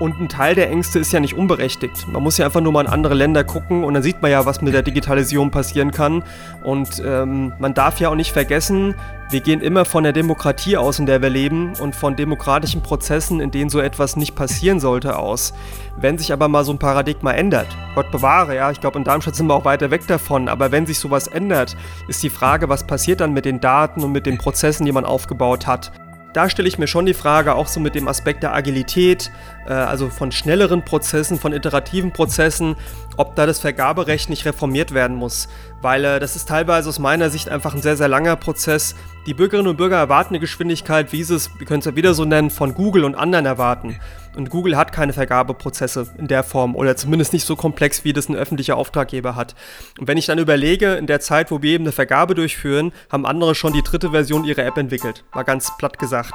[0.00, 2.08] Und ein Teil der Ängste ist ja nicht unberechtigt.
[2.08, 4.44] Man muss ja einfach nur mal in andere Länder gucken und dann sieht man ja,
[4.44, 6.24] was mit der Digitalisierung passieren kann.
[6.64, 8.96] Und ähm, man darf ja auch nicht vergessen,
[9.30, 13.40] wir gehen immer von der Demokratie aus, in der wir leben und von demokratischen Prozessen,
[13.40, 15.54] in denen so etwas nicht passieren sollte, aus.
[15.96, 19.36] Wenn sich aber mal so ein Paradigma ändert, Gott bewahre, ja, ich glaube, in Darmstadt
[19.36, 21.76] sind wir auch weiter weg davon, aber wenn sich sowas ändert,
[22.08, 25.04] ist die Frage, was passiert dann mit den Daten und mit den Prozessen, die man
[25.04, 25.92] aufgebaut hat
[26.34, 29.30] da stelle ich mir schon die Frage, auch so mit dem Aspekt der Agilität,
[29.66, 32.76] äh, also von schnelleren Prozessen, von iterativen Prozessen,
[33.16, 35.48] ob da das Vergaberecht nicht reformiert werden muss.
[35.84, 38.94] Weil äh, das ist teilweise aus meiner Sicht einfach ein sehr, sehr langer Prozess.
[39.26, 42.14] Die Bürgerinnen und Bürger erwarten eine Geschwindigkeit, wie sie es, wir können es ja wieder
[42.14, 44.00] so nennen, von Google und anderen erwarten.
[44.34, 48.30] Und Google hat keine Vergabeprozesse in der Form oder zumindest nicht so komplex, wie das
[48.30, 49.54] ein öffentlicher Auftraggeber hat.
[50.00, 53.26] Und wenn ich dann überlege, in der Zeit, wo wir eben eine Vergabe durchführen, haben
[53.26, 55.26] andere schon die dritte Version ihrer App entwickelt.
[55.34, 56.32] Mal ganz platt gesagt.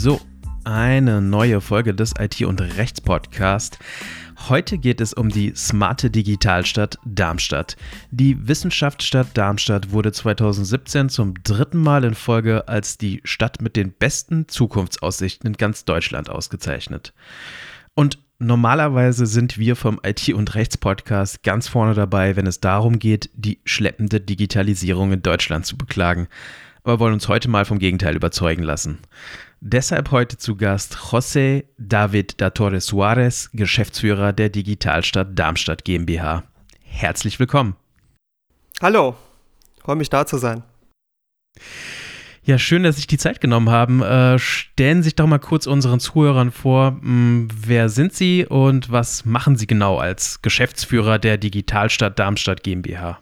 [0.00, 0.20] So,
[0.68, 3.78] eine neue Folge des IT- und Rechts-Podcast.
[4.50, 7.78] Heute geht es um die smarte Digitalstadt Darmstadt.
[8.10, 13.92] Die Wissenschaftsstadt Darmstadt wurde 2017 zum dritten Mal in Folge als die Stadt mit den
[13.92, 17.14] besten Zukunftsaussichten in ganz Deutschland ausgezeichnet.
[17.94, 23.30] Und normalerweise sind wir vom IT- und Rechts-Podcast ganz vorne dabei, wenn es darum geht,
[23.32, 26.28] die schleppende Digitalisierung in Deutschland zu beklagen.
[26.84, 28.98] Aber wollen uns heute mal vom Gegenteil überzeugen lassen.
[29.60, 36.44] Deshalb heute zu Gast José David da Torres Suarez, Geschäftsführer der Digitalstadt Darmstadt GmbH.
[36.84, 37.74] Herzlich willkommen.
[38.80, 39.16] Hallo,
[39.82, 40.62] freue mich da zu sein.
[42.44, 44.00] Ja, schön, dass Sie sich die Zeit genommen haben.
[44.00, 48.46] Äh, stellen Sie sich doch mal kurz unseren Zuhörern vor, mh, hm, wer sind Sie
[48.46, 53.18] und was machen Sie genau als Geschäftsführer der Digitalstadt Darmstadt GmbH?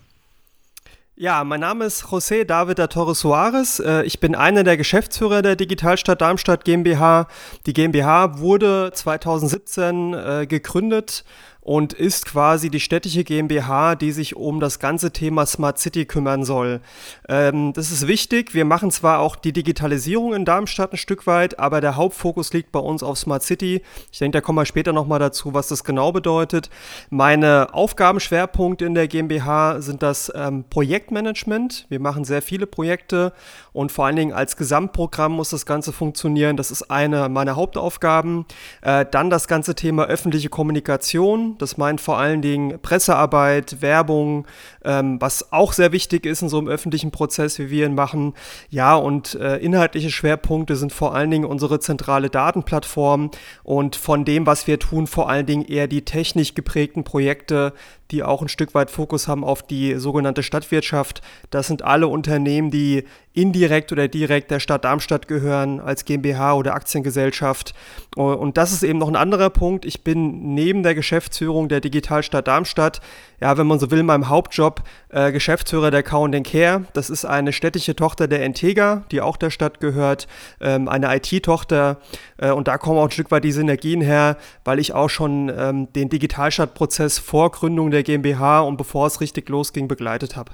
[1.19, 3.81] Ja, mein Name ist José David da Torres Suarez.
[3.81, 7.27] Äh, ich bin einer der Geschäftsführer der Digitalstadt Darmstadt GmbH.
[7.65, 11.25] Die GmbH wurde 2017 äh, gegründet
[11.67, 16.45] und ist quasi die städtische GmbH, die sich um das ganze Thema Smart City kümmern
[16.45, 16.81] soll.
[17.29, 18.55] Ähm, das ist wichtig.
[18.55, 22.71] Wir machen zwar auch die Digitalisierung in Darmstadt ein Stück weit, aber der Hauptfokus liegt
[22.71, 23.83] bei uns auf Smart City.
[24.13, 26.71] Ich denke, da kommen wir später nochmal dazu, was das genau bedeutet.
[27.11, 31.87] Meine Aufgabenschwerpunkte in der GmbH sind das ähm, Projektmanagement.
[31.89, 33.33] Wir machen sehr viele Projekte
[33.73, 36.57] und vor allen Dingen als Gesamtprogramm muss das Ganze funktionieren.
[36.57, 38.47] Das ist eine meiner Hauptaufgaben.
[38.83, 41.56] Äh, dann das ganze Thema öffentliche Kommunikation.
[41.59, 44.47] Das meint vor allen Dingen Pressearbeit, Werbung,
[44.85, 48.35] ähm, was auch sehr wichtig ist in so einem öffentlichen Prozess, wie wir ihn machen.
[48.71, 53.31] Ja, und äh, inhaltliche Schwerpunkte sind vor allen Dingen unsere zentrale Datenplattform
[53.63, 57.73] und von dem, was wir tun, vor allen Dingen eher die technisch geprägten Projekte,
[58.11, 61.23] die auch ein Stück weit Fokus haben auf die sogenannte Stadtwirtschaft.
[61.51, 66.75] Das sind alle Unternehmen, die indirekt oder direkt der Stadt Darmstadt gehören, als GmbH oder
[66.75, 67.75] Aktiengesellschaft.
[68.17, 69.85] Und das ist eben noch ein anderer Punkt.
[69.85, 73.01] Ich bin neben der Geschäftsführung der Digitalstadt Darmstadt,
[73.41, 76.85] ja, wenn man so will, meinem Hauptjob äh, Geschäftsführer der Count Care.
[76.93, 80.27] Das ist eine städtische Tochter der Entega, die auch der Stadt gehört,
[80.61, 81.99] ähm, eine IT-Tochter.
[82.39, 85.53] Äh, und da kommen auch ein Stück weit die Synergien her, weil ich auch schon
[85.57, 90.53] ähm, den Digitalstadtprozess vor Gründung der GmbH und bevor es richtig losging, begleitet habe.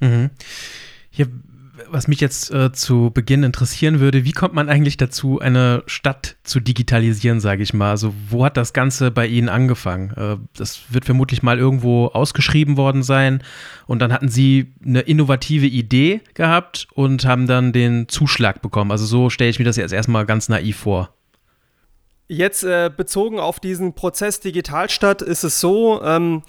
[0.00, 0.30] Mhm.
[1.10, 1.28] Hier,
[1.90, 6.36] was mich jetzt äh, zu Beginn interessieren würde, wie kommt man eigentlich dazu, eine Stadt
[6.44, 7.90] zu digitalisieren, sage ich mal?
[7.90, 10.10] Also wo hat das Ganze bei Ihnen angefangen?
[10.16, 13.42] Äh, das wird vermutlich mal irgendwo ausgeschrieben worden sein
[13.86, 18.90] und dann hatten Sie eine innovative Idee gehabt und haben dann den Zuschlag bekommen.
[18.90, 21.14] Also so stelle ich mir das jetzt erstmal ganz naiv vor.
[22.26, 26.42] Jetzt äh, bezogen auf diesen Prozess Digitalstadt ist es so, ähm,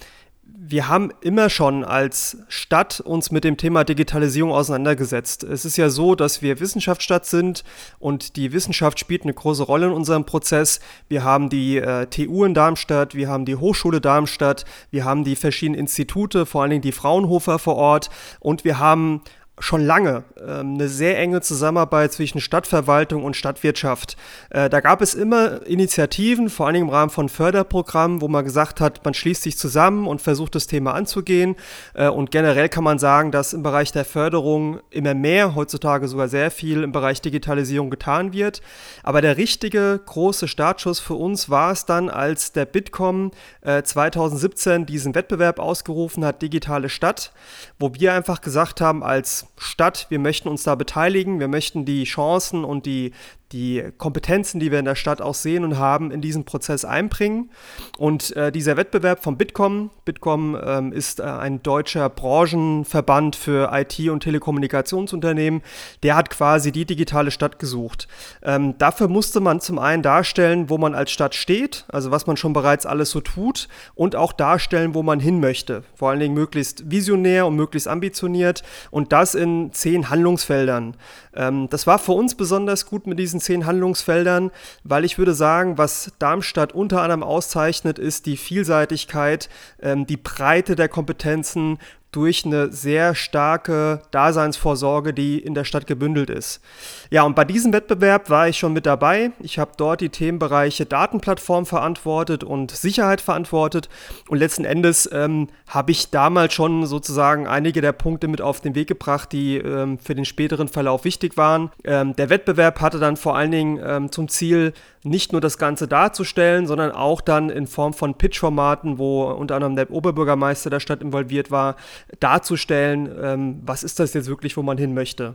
[0.68, 5.44] wir haben immer schon als Stadt uns mit dem Thema Digitalisierung auseinandergesetzt.
[5.44, 7.62] Es ist ja so, dass wir Wissenschaftsstadt sind
[7.98, 10.80] und die Wissenschaft spielt eine große Rolle in unserem Prozess.
[11.08, 15.36] Wir haben die äh, TU in Darmstadt, wir haben die Hochschule Darmstadt, wir haben die
[15.36, 18.10] verschiedenen Institute, vor allen Dingen die Fraunhofer vor Ort
[18.40, 19.22] und wir haben
[19.58, 24.16] schon lange ähm, eine sehr enge Zusammenarbeit zwischen Stadtverwaltung und Stadtwirtschaft.
[24.50, 28.80] Äh, da gab es immer Initiativen, vor Dingen im Rahmen von Förderprogrammen, wo man gesagt
[28.80, 31.56] hat, man schließt sich zusammen und versucht das Thema anzugehen.
[31.94, 36.28] Äh, und generell kann man sagen, dass im Bereich der Förderung immer mehr, heutzutage sogar
[36.28, 38.60] sehr viel im Bereich Digitalisierung getan wird.
[39.02, 43.30] Aber der richtige große Startschuss für uns war es dann, als der Bitkom
[43.62, 47.32] äh, 2017 diesen Wettbewerb ausgerufen hat, Digitale Stadt,
[47.78, 52.04] wo wir einfach gesagt haben, als Stadt, wir möchten uns da beteiligen, wir möchten die
[52.04, 53.12] Chancen und die
[53.52, 57.50] die Kompetenzen, die wir in der Stadt auch sehen und haben, in diesen Prozess einbringen.
[57.96, 64.10] Und äh, dieser Wettbewerb von Bitkom, Bitkom ähm, ist äh, ein deutscher Branchenverband für IT-
[64.10, 65.62] und Telekommunikationsunternehmen,
[66.02, 68.08] der hat quasi die digitale Stadt gesucht.
[68.42, 72.36] Ähm, dafür musste man zum einen darstellen, wo man als Stadt steht, also was man
[72.36, 75.84] schon bereits alles so tut, und auch darstellen, wo man hin möchte.
[75.94, 80.96] Vor allen Dingen möglichst visionär und möglichst ambitioniert und das in zehn Handlungsfeldern.
[81.36, 84.50] Ähm, das war für uns besonders gut mit diesen zehn Handlungsfeldern,
[84.84, 89.48] weil ich würde sagen, was Darmstadt unter anderem auszeichnet, ist die Vielseitigkeit,
[89.80, 91.78] ähm, die Breite der Kompetenzen
[92.16, 96.62] durch eine sehr starke Daseinsvorsorge, die in der Stadt gebündelt ist.
[97.10, 99.32] Ja, und bei diesem Wettbewerb war ich schon mit dabei.
[99.40, 103.90] Ich habe dort die Themenbereiche Datenplattform verantwortet und Sicherheit verantwortet.
[104.28, 108.74] Und letzten Endes ähm, habe ich damals schon sozusagen einige der Punkte mit auf den
[108.74, 111.70] Weg gebracht, die ähm, für den späteren Verlauf wichtig waren.
[111.84, 114.72] Ähm, der Wettbewerb hatte dann vor allen Dingen ähm, zum Ziel,
[115.06, 119.76] nicht nur das Ganze darzustellen, sondern auch dann in Form von Pitch-Formaten, wo unter anderem
[119.76, 121.76] der Oberbürgermeister der Stadt involviert war,
[122.20, 125.34] darzustellen, ähm, was ist das jetzt wirklich, wo man hin möchte.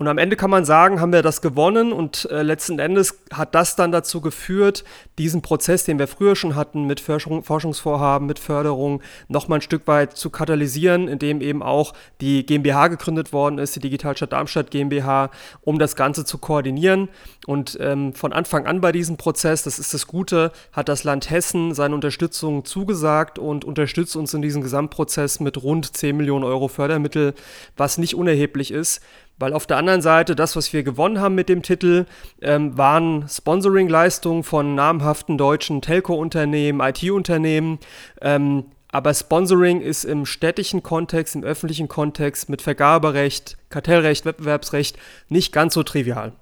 [0.00, 3.54] Und am Ende kann man sagen, haben wir das gewonnen und äh, letzten Endes hat
[3.54, 4.82] das dann dazu geführt,
[5.18, 9.86] diesen Prozess, den wir früher schon hatten mit Forschung, Forschungsvorhaben, mit Förderung, nochmal ein Stück
[9.86, 11.92] weit zu katalysieren, indem eben auch
[12.22, 15.30] die GmbH gegründet worden ist, die Digitalstadt Darmstadt GmbH,
[15.60, 17.10] um das Ganze zu koordinieren.
[17.46, 21.28] Und ähm, von Anfang an bei diesem Prozess, das ist das Gute, hat das Land
[21.28, 26.68] Hessen seine Unterstützung zugesagt und unterstützt uns in diesem Gesamtprozess mit rund 10 Millionen Euro
[26.68, 27.34] Fördermittel,
[27.76, 29.02] was nicht unerheblich ist.
[29.40, 32.04] Weil auf der anderen Seite, das, was wir gewonnen haben mit dem Titel,
[32.42, 37.78] ähm, waren Sponsoring-Leistungen von namhaften deutschen Telco-Unternehmen, IT-Unternehmen.
[38.20, 44.98] Ähm, aber Sponsoring ist im städtischen Kontext, im öffentlichen Kontext mit Vergaberecht, Kartellrecht, Wettbewerbsrecht
[45.30, 46.32] nicht ganz so trivial.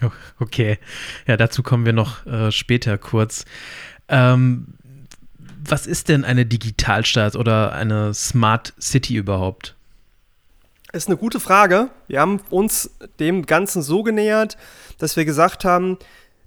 [0.38, 0.78] Okay,
[1.26, 3.46] ja, dazu kommen wir noch äh, später kurz.
[4.08, 4.74] Ähm,
[5.64, 9.74] was ist denn eine Digitalstadt oder eine Smart City überhaupt?
[10.96, 11.90] Ist eine gute Frage.
[12.08, 12.90] Wir haben uns
[13.20, 14.56] dem Ganzen so genähert,
[14.98, 15.98] dass wir gesagt haben,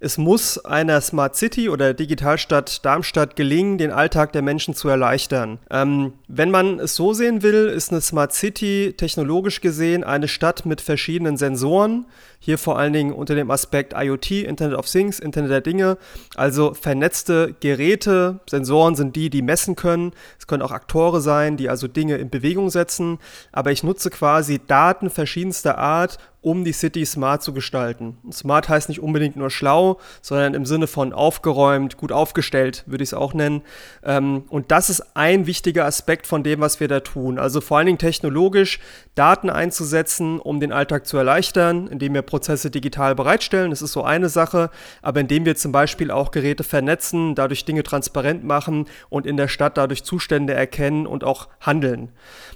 [0.01, 5.59] es muss einer Smart City oder Digitalstadt Darmstadt gelingen, den Alltag der Menschen zu erleichtern.
[5.69, 10.65] Ähm, wenn man es so sehen will, ist eine Smart City technologisch gesehen eine Stadt
[10.65, 12.05] mit verschiedenen Sensoren.
[12.39, 15.97] Hier vor allen Dingen unter dem Aspekt IoT, Internet of Things, Internet der Dinge,
[16.35, 18.39] also vernetzte Geräte.
[18.49, 20.13] Sensoren sind die, die messen können.
[20.39, 23.19] Es können auch Akteure sein, die also Dinge in Bewegung setzen.
[23.51, 28.17] Aber ich nutze quasi Daten verschiedenster Art, um die City smart zu gestalten.
[28.31, 33.09] Smart heißt nicht unbedingt nur schlau, sondern im Sinne von aufgeräumt, gut aufgestellt, würde ich
[33.09, 33.61] es auch nennen.
[34.03, 37.39] Ähm, und das ist ein wichtiger Aspekt von dem, was wir da tun.
[37.39, 38.79] Also vor allen Dingen technologisch
[39.15, 43.71] Daten einzusetzen, um den Alltag zu erleichtern, indem wir Prozesse digital bereitstellen.
[43.71, 44.69] Das ist so eine Sache.
[45.01, 49.47] Aber indem wir zum Beispiel auch Geräte vernetzen, dadurch Dinge transparent machen und in der
[49.49, 52.09] Stadt dadurch Zustände erkennen und auch handeln.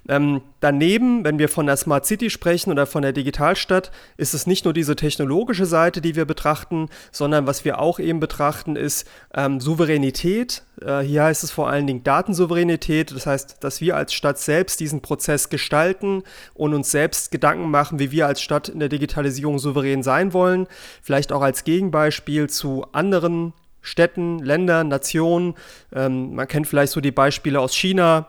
[0.08, 4.48] Ähm, daneben, wenn wir von der Smart City sprechen oder von der Digitalstadt, ist es
[4.48, 9.08] nicht nur diese technologische Seite, die wir betrachten, sondern was wir auch eben betrachten, ist
[9.34, 10.64] ähm, Souveränität.
[10.82, 13.12] Äh, hier heißt es vor allen Dingen Datensouveränität.
[13.12, 16.24] Das heißt, dass wir als Stadt selbst diesen Prozess gestalten
[16.54, 20.68] und uns selbst Gedanken machen, wie wir als Stadt in der Digitalisierung souverän sein wollen.
[21.02, 25.56] Vielleicht auch als Gegenbeispiel zu anderen Städten, Ländern, Nationen.
[25.94, 28.28] Ähm, man kennt vielleicht so die Beispiele aus China,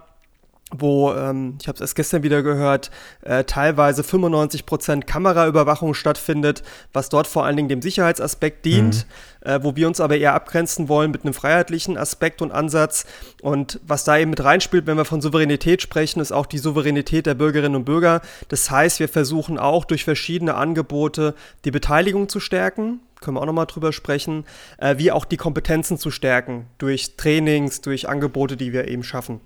[0.70, 2.90] wo, ähm, ich habe es erst gestern wieder gehört,
[3.22, 6.62] äh, teilweise 95% Kameraüberwachung stattfindet,
[6.92, 9.06] was dort vor allen Dingen dem Sicherheitsaspekt dient,
[9.44, 9.50] mhm.
[9.50, 13.06] äh, wo wir uns aber eher abgrenzen wollen mit einem freiheitlichen Aspekt und Ansatz.
[13.42, 17.26] Und was da eben mit reinspielt, wenn wir von Souveränität sprechen, ist auch die Souveränität
[17.26, 18.20] der Bürgerinnen und Bürger.
[18.48, 21.34] Das heißt, wir versuchen auch durch verschiedene Angebote
[21.64, 24.44] die Beteiligung zu stärken, können wir auch nochmal drüber sprechen,
[24.78, 29.40] äh, wie auch die Kompetenzen zu stärken durch Trainings, durch Angebote, die wir eben schaffen.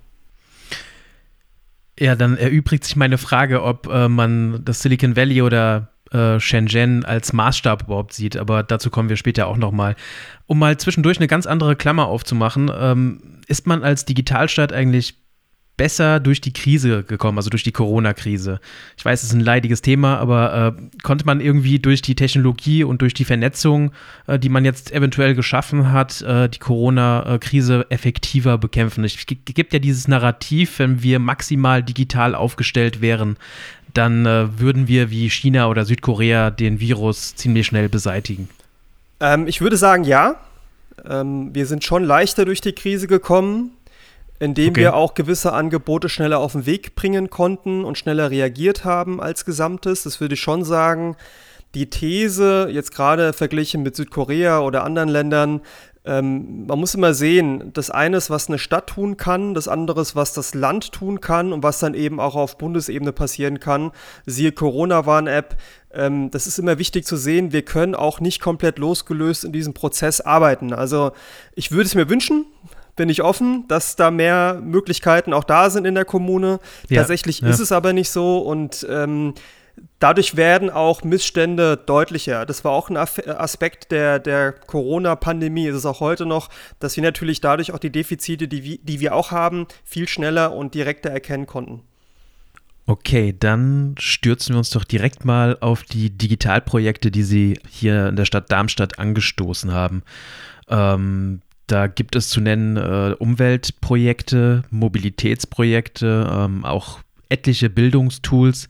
[1.99, 7.03] Ja, dann erübrigt sich meine Frage, ob äh, man das Silicon Valley oder äh, Shenzhen
[7.03, 9.95] als Maßstab überhaupt sieht, aber dazu kommen wir später auch nochmal.
[10.47, 15.15] Um mal zwischendurch eine ganz andere Klammer aufzumachen, ähm, ist man als Digitalstadt eigentlich
[15.79, 18.59] besser durch die Krise gekommen, also durch die Corona-Krise.
[18.97, 22.83] Ich weiß, es ist ein leidiges Thema, aber äh, konnte man irgendwie durch die Technologie
[22.83, 23.91] und durch die Vernetzung,
[24.27, 29.05] äh, die man jetzt eventuell geschaffen hat, äh, die Corona-Krise effektiver bekämpfen?
[29.05, 33.37] Es gibt ja dieses Narrativ, wenn wir maximal digital aufgestellt wären,
[33.93, 38.49] dann äh, würden wir wie China oder Südkorea den Virus ziemlich schnell beseitigen.
[39.21, 40.35] Ähm, ich würde sagen, ja.
[41.09, 43.71] Ähm, wir sind schon leichter durch die Krise gekommen
[44.39, 44.81] indem okay.
[44.81, 49.45] wir auch gewisse Angebote schneller auf den Weg bringen konnten und schneller reagiert haben als
[49.45, 50.03] Gesamtes.
[50.03, 51.15] Das würde ich schon sagen.
[51.75, 55.61] die These, jetzt gerade verglichen mit Südkorea oder anderen Ländern,
[56.05, 60.01] ähm, man muss immer sehen, das eine ist, was eine Stadt tun kann, das andere
[60.01, 63.91] ist, was das Land tun kann und was dann eben auch auf Bundesebene passieren kann.
[64.25, 65.57] Siehe Corona-Warn-App.
[65.93, 69.73] Ähm, das ist immer wichtig zu sehen, wir können auch nicht komplett losgelöst in diesem
[69.73, 70.73] Prozess arbeiten.
[70.73, 71.11] Also
[71.53, 72.45] ich würde es mir wünschen,
[72.99, 76.59] bin ich offen, dass da mehr Möglichkeiten auch da sind in der Kommune.
[76.89, 77.47] Ja, Tatsächlich ja.
[77.47, 79.33] ist es aber nicht so und ähm,
[79.99, 82.45] Dadurch werden auch Missstände deutlicher.
[82.45, 87.03] Das war auch ein Aspekt der, der Corona-Pandemie, ist es auch heute noch, dass wir
[87.03, 91.47] natürlich dadurch auch die Defizite, die, die wir auch haben, viel schneller und direkter erkennen
[91.47, 91.81] konnten.
[92.87, 98.17] Okay, dann stürzen wir uns doch direkt mal auf die Digitalprojekte, die Sie hier in
[98.17, 100.03] der Stadt Darmstadt angestoßen haben.
[100.67, 101.41] Ähm,
[101.71, 106.99] da gibt es zu nennen äh, Umweltprojekte, Mobilitätsprojekte, ähm, auch
[107.29, 108.67] etliche Bildungstools.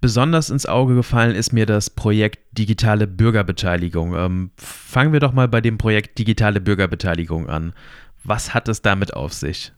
[0.00, 4.14] Besonders ins Auge gefallen ist mir das Projekt Digitale Bürgerbeteiligung.
[4.16, 7.74] Ähm, fangen wir doch mal bei dem Projekt Digitale Bürgerbeteiligung an.
[8.24, 9.72] Was hat es damit auf sich?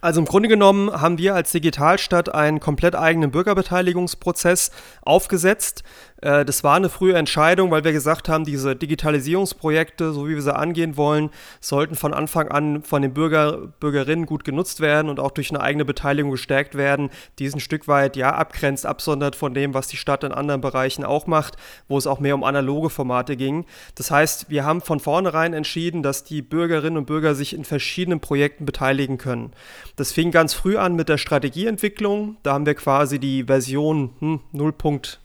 [0.00, 4.70] Also im Grunde genommen haben wir als Digitalstadt einen komplett eigenen Bürgerbeteiligungsprozess
[5.02, 5.82] aufgesetzt.
[6.22, 10.42] Äh, das war eine frühe Entscheidung, weil wir gesagt haben, diese Digitalisierungsprojekte, so wie wir
[10.42, 11.30] sie angehen wollen,
[11.60, 15.60] sollten von Anfang an von den Bürger, Bürgerinnen gut genutzt werden und auch durch eine
[15.60, 19.88] eigene Beteiligung gestärkt werden, die es ein Stück weit ja abgrenzt, absondert von dem, was
[19.88, 21.56] die Stadt in anderen Bereichen auch macht,
[21.88, 23.66] wo es auch mehr um analoge Formate ging.
[23.94, 28.20] Das heißt, wir haben von vornherein entschieden, dass die Bürgerinnen und Bürger sich in verschiedenen
[28.20, 29.52] Projekten beteiligen können.
[29.96, 32.36] Das fing ganz früh an mit der Strategieentwicklung.
[32.42, 35.18] Da haben wir quasi die Version hm, 0.0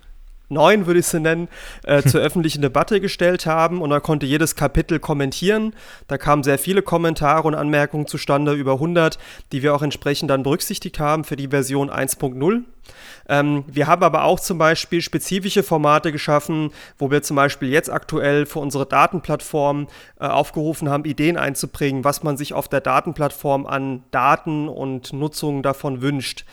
[0.52, 1.48] neun, würde ich sie nennen,
[1.84, 3.82] äh, zur öffentlichen Debatte gestellt haben.
[3.82, 5.74] Und da konnte jedes Kapitel kommentieren.
[6.08, 9.18] Da kamen sehr viele Kommentare und Anmerkungen zustande, über 100,
[9.52, 12.64] die wir auch entsprechend dann berücksichtigt haben für die Version 1.0.
[13.30, 17.90] Ähm, wir haben aber auch zum Beispiel spezifische Formate geschaffen, wo wir zum Beispiel jetzt
[17.90, 19.88] aktuell für unsere Datenplattform
[20.20, 25.64] äh, aufgerufen haben, Ideen einzubringen, was man sich auf der Datenplattform an Daten und Nutzungen
[25.64, 26.46] davon wünscht.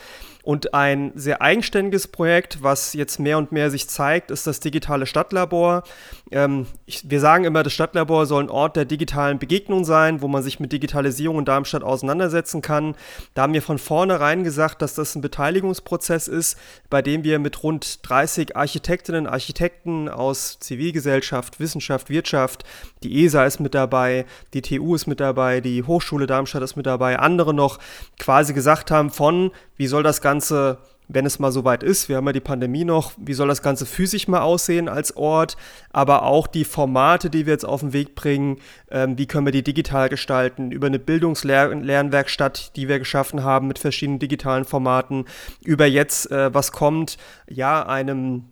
[0.49, 5.05] Und ein sehr eigenständiges Projekt, was jetzt mehr und mehr sich zeigt, ist das digitale
[5.05, 5.83] Stadtlabor.
[6.31, 10.29] Ähm, ich, wir sagen immer, das Stadtlabor soll ein Ort der digitalen Begegnung sein, wo
[10.29, 12.95] man sich mit Digitalisierung in Darmstadt auseinandersetzen kann.
[13.35, 16.59] Da haben wir von vornherein gesagt, dass das ein Beteiligungsprozess ist,
[16.91, 22.65] bei dem wir mit rund 30 Architektinnen und Architekten aus Zivilgesellschaft, Wissenschaft, Wirtschaft,
[23.03, 26.87] die ESA ist mit dabei, die TU ist mit dabei, die Hochschule Darmstadt ist mit
[26.87, 27.79] dabei, andere noch
[28.19, 30.79] quasi gesagt haben von, wie soll das Ganze
[31.09, 33.87] wenn es mal soweit ist, wir haben ja die Pandemie noch, wie soll das Ganze
[33.87, 35.57] physisch mal aussehen als Ort,
[35.91, 38.59] aber auch die Formate, die wir jetzt auf den Weg bringen,
[38.91, 43.79] ähm, wie können wir die digital gestalten, über eine Bildungslernwerkstatt, die wir geschaffen haben mit
[43.79, 45.25] verschiedenen digitalen Formaten,
[45.65, 47.17] über jetzt, äh, was kommt,
[47.49, 48.45] ja, einem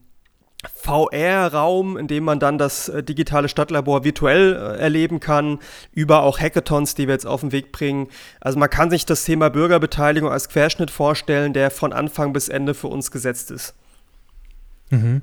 [0.74, 5.58] VR-Raum, in dem man dann das äh, digitale Stadtlabor virtuell äh, erleben kann,
[5.92, 8.08] über auch Hackathons, die wir jetzt auf den Weg bringen.
[8.40, 12.74] Also man kann sich das Thema Bürgerbeteiligung als Querschnitt vorstellen, der von Anfang bis Ende
[12.74, 13.74] für uns gesetzt ist.
[14.90, 15.22] Mhm.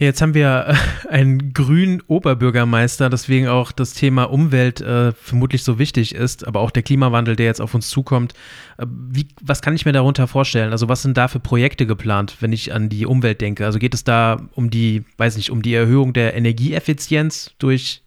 [0.00, 5.78] Jetzt haben wir äh, einen grünen Oberbürgermeister, deswegen auch das Thema Umwelt äh, vermutlich so
[5.78, 8.32] wichtig ist, aber auch der Klimawandel, der jetzt auf uns zukommt.
[8.78, 10.72] Äh, wie, was kann ich mir darunter vorstellen?
[10.72, 13.66] Also was sind da für Projekte geplant, wenn ich an die Umwelt denke?
[13.66, 18.02] Also geht es da um die, weiß nicht, um die Erhöhung der Energieeffizienz durch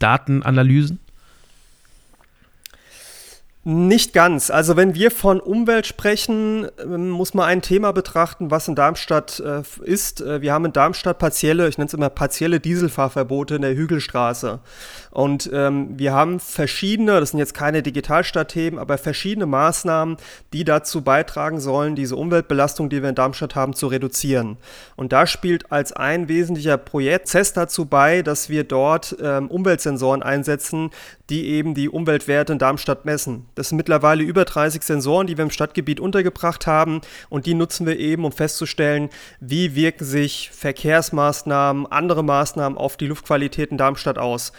[0.00, 1.00] Datenanalysen?
[3.64, 4.50] Nicht ganz.
[4.50, 9.38] Also wenn wir von Umwelt sprechen, ähm, muss man ein Thema betrachten, was in Darmstadt
[9.38, 10.20] äh, ist.
[10.20, 14.58] Äh, wir haben in Darmstadt partielle, ich nenne es immer partielle Dieselfahrverbote in der Hügelstraße.
[15.12, 20.16] Und ähm, wir haben verschiedene, das sind jetzt keine Digitalstadtthemen, aber verschiedene Maßnahmen,
[20.54, 24.56] die dazu beitragen sollen, diese Umweltbelastung, die wir in Darmstadt haben, zu reduzieren.
[24.96, 30.90] Und da spielt als ein wesentlicher Prozess dazu bei, dass wir dort ähm, Umweltsensoren einsetzen,
[31.28, 33.44] die eben die Umweltwerte in Darmstadt messen.
[33.54, 37.86] Das sind mittlerweile über 30 Sensoren, die wir im Stadtgebiet untergebracht haben und die nutzen
[37.86, 44.16] wir eben, um festzustellen, wie wirken sich Verkehrsmaßnahmen, andere Maßnahmen auf die Luftqualität in Darmstadt
[44.16, 44.52] aus.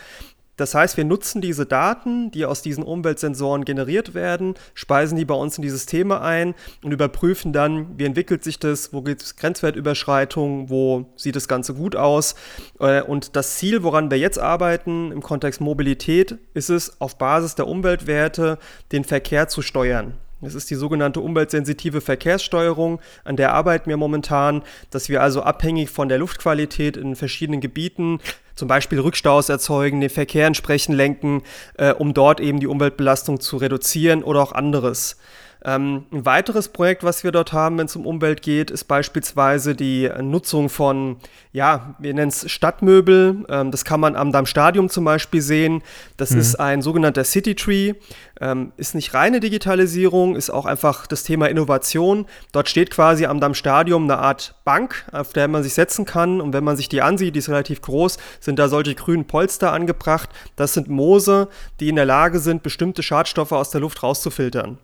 [0.56, 5.34] Das heißt, wir nutzen diese Daten, die aus diesen Umweltsensoren generiert werden, speisen die bei
[5.34, 9.36] uns in die Systeme ein und überprüfen dann, wie entwickelt sich das, wo gibt es
[9.36, 12.36] Grenzwertüberschreitungen, wo sieht das Ganze gut aus.
[12.80, 17.56] Äh, und das Ziel, woran wir jetzt arbeiten im Kontext Mobilität, ist es, auf Basis
[17.56, 18.60] der Umweltwerte
[18.92, 20.14] den Verkehr zu steuern.
[20.44, 25.90] Das ist die sogenannte umweltsensitive Verkehrssteuerung, an der arbeiten wir momentan, dass wir also abhängig
[25.90, 28.20] von der Luftqualität in verschiedenen Gebieten
[28.56, 31.44] zum Beispiel Rückstaus erzeugen, den Verkehr entsprechend lenken,
[31.78, 35.18] äh, um dort eben die Umweltbelastung zu reduzieren oder auch anderes.
[35.66, 39.76] Ähm, ein weiteres Projekt, was wir dort haben, wenn es um Umwelt geht, ist beispielsweise
[39.76, 41.18] die Nutzung von,
[41.54, 43.46] ja, wir nennen es Stadtmöbel.
[43.48, 45.82] Ähm, das kann man am Damm-Stadium zum Beispiel sehen.
[46.18, 46.40] Das mhm.
[46.40, 47.94] ist ein sogenannter City Tree.
[48.42, 52.26] Ähm, ist nicht reine Digitalisierung, ist auch einfach das Thema Innovation.
[52.52, 56.42] Dort steht quasi am Damm-Stadium eine Art Bank, auf der man sich setzen kann.
[56.42, 59.72] Und wenn man sich die ansieht, die ist relativ groß, sind da solche grünen Polster
[59.72, 60.30] angebracht.
[60.58, 61.48] Das sind Moose,
[61.80, 64.78] die in der Lage sind, bestimmte Schadstoffe aus der Luft rauszufiltern.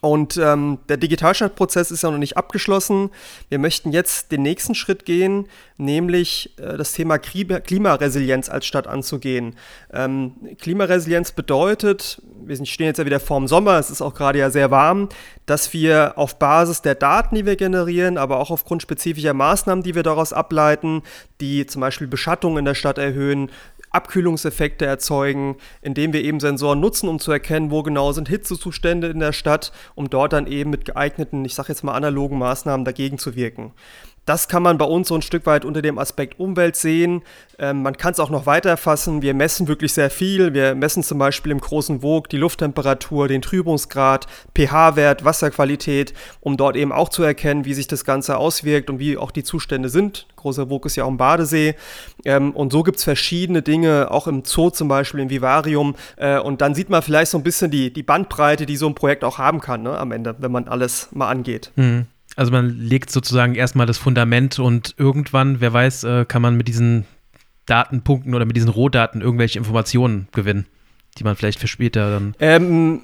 [0.00, 3.10] Und ähm, der Digitalstadtprozess ist ja noch nicht abgeschlossen.
[3.48, 9.56] Wir möchten jetzt den nächsten Schritt gehen, nämlich äh, das Thema Klimaresilienz als Stadt anzugehen.
[9.92, 14.50] Ähm, Klimaresilienz bedeutet, wir stehen jetzt ja wieder vorm Sommer, es ist auch gerade ja
[14.50, 15.08] sehr warm,
[15.46, 19.94] dass wir auf Basis der Daten, die wir generieren, aber auch aufgrund spezifischer Maßnahmen, die
[19.94, 21.02] wir daraus ableiten,
[21.40, 23.50] die zum Beispiel Beschattung in der Stadt erhöhen,
[23.90, 29.18] Abkühlungseffekte erzeugen, indem wir eben Sensoren nutzen, um zu erkennen, wo genau sind Hitzezustände in
[29.18, 33.18] der Stadt, um dort dann eben mit geeigneten, ich sage jetzt mal analogen Maßnahmen dagegen
[33.18, 33.72] zu wirken.
[34.26, 37.22] Das kann man bei uns so ein Stück weit unter dem Aspekt Umwelt sehen.
[37.58, 39.22] Ähm, man kann es auch noch weiter fassen.
[39.22, 40.54] Wir messen wirklich sehr viel.
[40.54, 46.76] Wir messen zum Beispiel im großen Wog die Lufttemperatur, den Trübungsgrad, pH-Wert, Wasserqualität, um dort
[46.76, 50.26] eben auch zu erkennen, wie sich das Ganze auswirkt und wie auch die Zustände sind.
[50.36, 51.74] Großer Wog ist ja auch im Badesee.
[52.24, 55.96] Ähm, und so gibt es verschiedene Dinge, auch im Zoo zum Beispiel, im Vivarium.
[56.16, 58.94] Äh, und dann sieht man vielleicht so ein bisschen die, die Bandbreite, die so ein
[58.94, 61.72] Projekt auch haben kann ne, am Ende, wenn man alles mal angeht.
[61.76, 62.06] Mhm.
[62.36, 66.68] Also man legt sozusagen erstmal das Fundament und irgendwann, wer weiß, äh, kann man mit
[66.68, 67.04] diesen
[67.66, 70.66] Datenpunkten oder mit diesen Rohdaten irgendwelche Informationen gewinnen,
[71.18, 72.34] die man vielleicht für später dann.
[72.40, 73.02] Ähm,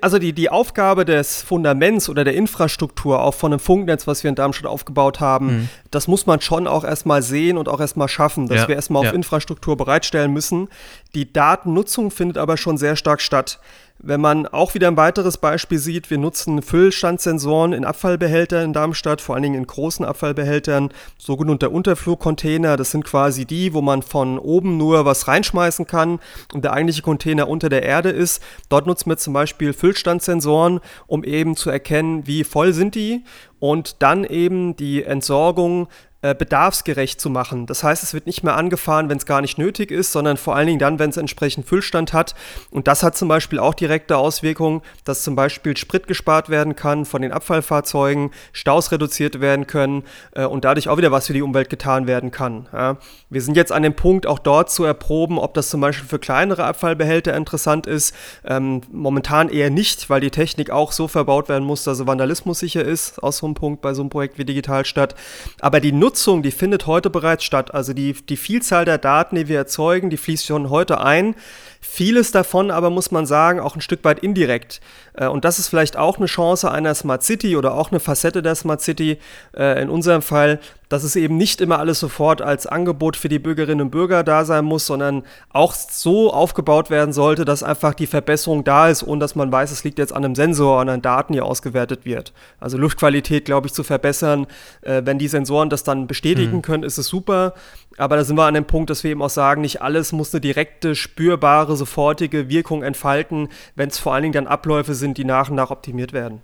[0.00, 4.28] also die, die Aufgabe des Fundaments oder der Infrastruktur, auch von einem Funknetz, was wir
[4.28, 5.68] in Darmstadt aufgebaut haben, mhm.
[5.90, 9.00] das muss man schon auch erstmal sehen und auch erstmal schaffen, dass ja, wir erstmal
[9.00, 9.12] auf ja.
[9.12, 10.68] Infrastruktur bereitstellen müssen.
[11.14, 13.60] Die Datennutzung findet aber schon sehr stark statt.
[14.00, 19.20] Wenn man auch wieder ein weiteres Beispiel sieht, wir nutzen Füllstandsensoren in Abfallbehältern in Darmstadt,
[19.20, 22.76] vor allen Dingen in großen Abfallbehältern, sogenannte Unterflugcontainer.
[22.76, 26.20] Das sind quasi die, wo man von oben nur was reinschmeißen kann
[26.54, 28.40] und der eigentliche Container unter der Erde ist.
[28.68, 33.24] Dort nutzen wir zum Beispiel Füllstandsensoren, um eben zu erkennen, wie voll sind die
[33.58, 35.88] und dann eben die Entsorgung
[36.20, 37.66] äh, bedarfsgerecht zu machen.
[37.66, 40.56] Das heißt, es wird nicht mehr angefahren, wenn es gar nicht nötig ist, sondern vor
[40.56, 42.34] allen Dingen dann, wenn es entsprechend Füllstand hat.
[42.72, 47.04] Und das hat zum Beispiel auch direkte Auswirkungen, dass zum Beispiel Sprit gespart werden kann
[47.04, 50.02] von den Abfallfahrzeugen, Staus reduziert werden können
[50.32, 52.68] äh, und dadurch auch wieder was für die Umwelt getan werden kann.
[52.72, 52.96] Ja.
[53.30, 56.18] Wir sind jetzt an dem Punkt, auch dort zu erproben, ob das zum Beispiel für
[56.18, 58.12] kleinere Abfallbehälter interessant ist.
[58.44, 62.84] Ähm, momentan eher nicht, weil die Technik auch so verbaut werden muss, dass sie vandalismussicher
[62.84, 65.14] ist, aus so einem Punkt bei so einem Projekt wie Digitalstadt.
[65.60, 66.07] Aber die Nutzung,
[66.42, 67.74] die findet heute bereits statt.
[67.74, 71.34] Also die, die Vielzahl der Daten, die wir erzeugen, die fließt schon heute ein.
[71.80, 74.80] Vieles davon aber muss man sagen, auch ein Stück weit indirekt.
[75.18, 78.42] Äh, und das ist vielleicht auch eine Chance einer Smart City oder auch eine Facette
[78.42, 79.18] der Smart City
[79.56, 83.38] äh, in unserem Fall, dass es eben nicht immer alles sofort als Angebot für die
[83.38, 88.06] Bürgerinnen und Bürger da sein muss, sondern auch so aufgebaut werden sollte, dass einfach die
[88.06, 91.02] Verbesserung da ist, ohne dass man weiß, es liegt jetzt an einem Sensor, an den
[91.02, 92.32] Daten, die ausgewertet wird.
[92.58, 94.46] Also Luftqualität, glaube ich, zu verbessern.
[94.82, 96.62] Äh, wenn die Sensoren das dann bestätigen mhm.
[96.62, 97.54] können, ist es super.
[97.98, 100.32] Aber da sind wir an dem Punkt, dass wir eben auch sagen, nicht alles muss
[100.32, 105.24] eine direkte, spürbare, sofortige Wirkung entfalten, wenn es vor allen Dingen dann Abläufe sind, die
[105.24, 106.42] nach und nach optimiert werden.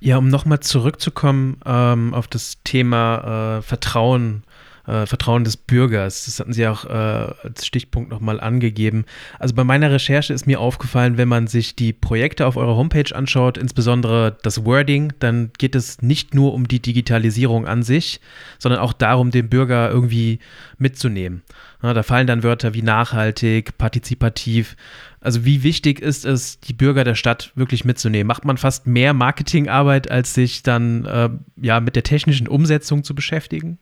[0.00, 4.44] Ja, um nochmal zurückzukommen ähm, auf das Thema äh, Vertrauen
[4.86, 6.26] äh, Vertrauen des Bürgers.
[6.26, 9.04] Das hatten Sie auch äh, als Stichpunkt nochmal angegeben.
[9.38, 13.14] Also bei meiner Recherche ist mir aufgefallen, wenn man sich die Projekte auf eurer Homepage
[13.14, 18.20] anschaut, insbesondere das Wording, dann geht es nicht nur um die Digitalisierung an sich,
[18.58, 20.38] sondern auch darum, den Bürger irgendwie
[20.78, 21.42] mitzunehmen.
[21.82, 24.76] Ja, da fallen dann Wörter wie nachhaltig, partizipativ.
[25.24, 28.26] Also wie wichtig ist es, die Bürger der Stadt wirklich mitzunehmen?
[28.26, 33.14] Macht man fast mehr Marketingarbeit, als sich dann äh, ja mit der technischen Umsetzung zu
[33.14, 33.78] beschäftigen?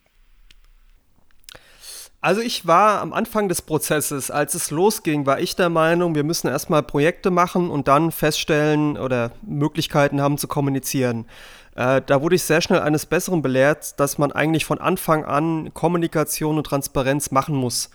[2.20, 6.22] Also ich war am Anfang des Prozesses, als es losging, war ich der Meinung, wir
[6.22, 11.26] müssen erstmal Projekte machen und dann feststellen oder Möglichkeiten haben zu kommunizieren.
[11.74, 15.74] Äh, da wurde ich sehr schnell eines Besseren belehrt, dass man eigentlich von Anfang an
[15.74, 17.90] Kommunikation und Transparenz machen muss.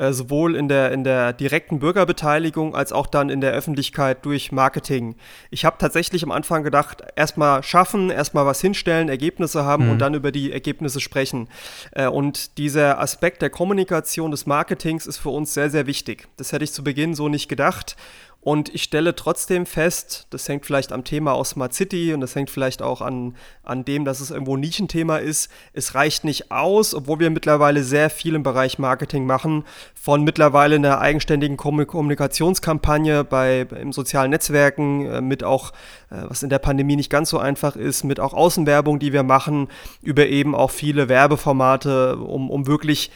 [0.00, 4.50] Äh, sowohl in der, in der direkten Bürgerbeteiligung als auch dann in der Öffentlichkeit durch
[4.50, 5.14] Marketing.
[5.50, 9.90] Ich habe tatsächlich am Anfang gedacht, erstmal schaffen, erstmal was hinstellen, Ergebnisse haben mhm.
[9.90, 11.48] und dann über die Ergebnisse sprechen.
[11.92, 16.28] Äh, und dieser Aspekt der Kommunikation, des Marketings ist für uns sehr, sehr wichtig.
[16.38, 17.94] Das hätte ich zu Beginn so nicht gedacht.
[18.42, 22.34] Und ich stelle trotzdem fest, das hängt vielleicht am Thema aus Smart City und das
[22.34, 25.50] hängt vielleicht auch an, an dem, dass es irgendwo ein Nischenthema ist.
[25.74, 30.76] Es reicht nicht aus, obwohl wir mittlerweile sehr viel im Bereich Marketing machen, von mittlerweile
[30.76, 35.72] einer eigenständigen Kommunikationskampagne bei, im sozialen Netzwerken, äh, mit auch,
[36.08, 39.22] äh, was in der Pandemie nicht ganz so einfach ist, mit auch Außenwerbung, die wir
[39.22, 39.68] machen,
[40.00, 43.10] über eben auch viele Werbeformate, um, um wirklich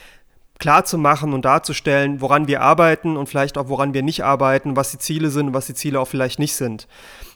[0.59, 4.77] klar zu machen und darzustellen, woran wir arbeiten und vielleicht auch woran wir nicht arbeiten,
[4.77, 6.87] was die Ziele sind und was die Ziele auch vielleicht nicht sind.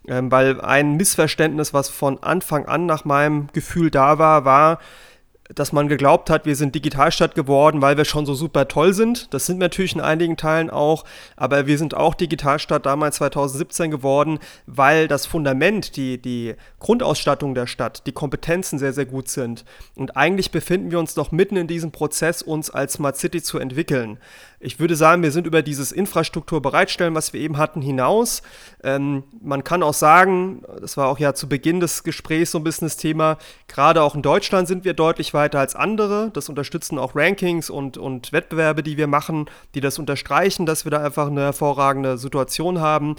[0.07, 4.79] Ähm, weil ein Missverständnis, was von Anfang an nach meinem Gefühl da war, war,
[5.55, 9.33] dass man geglaubt hat, wir sind Digitalstadt geworden, weil wir schon so super toll sind.
[9.33, 11.05] Das sind wir natürlich in einigen Teilen auch,
[11.37, 17.67] aber wir sind auch Digitalstadt damals 2017 geworden, weil das Fundament, die, die Grundausstattung der
[17.67, 19.65] Stadt, die Kompetenzen sehr, sehr gut sind.
[19.95, 23.59] Und eigentlich befinden wir uns noch mitten in diesem Prozess, uns als Smart City zu
[23.59, 24.19] entwickeln.
[24.61, 28.43] Ich würde sagen, wir sind über dieses Infrastruktur bereitstellen, was wir eben hatten, hinaus.
[28.83, 32.65] Ähm, man kann auch sagen, das war auch ja zu Beginn des Gesprächs so ein
[32.65, 36.31] bisschen das Thema, gerade auch in Deutschland sind wir deutlich weiter als andere.
[36.33, 40.91] Das unterstützen auch Rankings und, und Wettbewerbe, die wir machen, die das unterstreichen, dass wir
[40.91, 43.15] da einfach eine hervorragende Situation haben.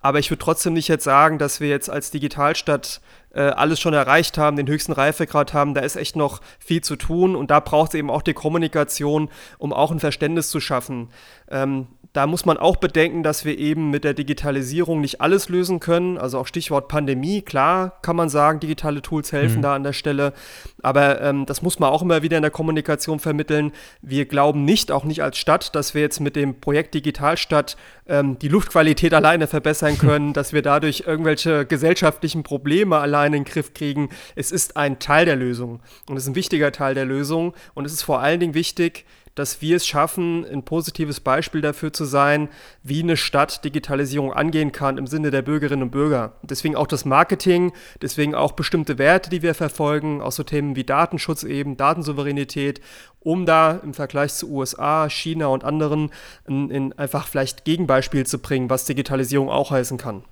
[0.00, 3.00] Aber ich würde trotzdem nicht jetzt sagen, dass wir jetzt als Digitalstadt
[3.40, 5.74] alles schon erreicht haben, den höchsten Reifegrad haben.
[5.74, 9.28] Da ist echt noch viel zu tun und da braucht es eben auch die Kommunikation,
[9.58, 11.08] um auch ein Verständnis zu schaffen.
[11.50, 15.80] Ähm, da muss man auch bedenken, dass wir eben mit der Digitalisierung nicht alles lösen
[15.80, 16.16] können.
[16.16, 19.62] Also auch Stichwort Pandemie, klar kann man sagen, digitale Tools helfen mhm.
[19.62, 20.32] da an der Stelle.
[20.80, 23.72] Aber ähm, das muss man auch immer wieder in der Kommunikation vermitteln.
[24.00, 28.38] Wir glauben nicht, auch nicht als Stadt, dass wir jetzt mit dem Projekt Digitalstadt ähm,
[28.38, 33.74] die Luftqualität alleine verbessern können, dass wir dadurch irgendwelche gesellschaftlichen Probleme alleine in den Griff
[33.74, 34.10] kriegen.
[34.36, 37.54] Es ist ein Teil der Lösung und es ist ein wichtiger Teil der Lösung.
[37.74, 41.92] Und es ist vor allen Dingen wichtig, dass wir es schaffen, ein positives Beispiel dafür
[41.92, 42.48] zu sein,
[42.82, 46.34] wie eine Stadt Digitalisierung angehen kann im Sinne der Bürgerinnen und Bürger.
[46.42, 50.84] Deswegen auch das Marketing, deswegen auch bestimmte Werte, die wir verfolgen, auch so Themen wie
[50.84, 52.80] Datenschutz eben, Datensouveränität,
[53.20, 56.10] um da im Vergleich zu USA, China und anderen
[56.46, 60.22] in, in einfach vielleicht Gegenbeispiel zu bringen, was Digitalisierung auch heißen kann.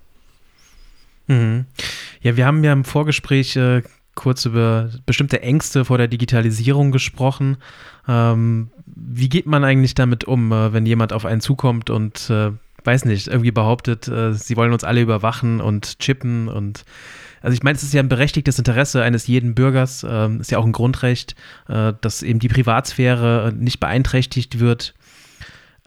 [1.27, 1.65] Mhm.
[2.21, 3.81] Ja, wir haben ja im Vorgespräch äh,
[4.15, 7.57] kurz über bestimmte Ängste vor der Digitalisierung gesprochen.
[8.07, 12.51] Ähm, wie geht man eigentlich damit um, äh, wenn jemand auf einen zukommt und, äh,
[12.83, 16.83] weiß nicht, irgendwie behauptet, äh, sie wollen uns alle überwachen und chippen und
[17.41, 20.59] also ich meine, es ist ja ein berechtigtes Interesse eines jeden Bürgers, äh, ist ja
[20.59, 21.35] auch ein Grundrecht,
[21.67, 24.93] dass eben die Privatsphäre nicht beeinträchtigt wird.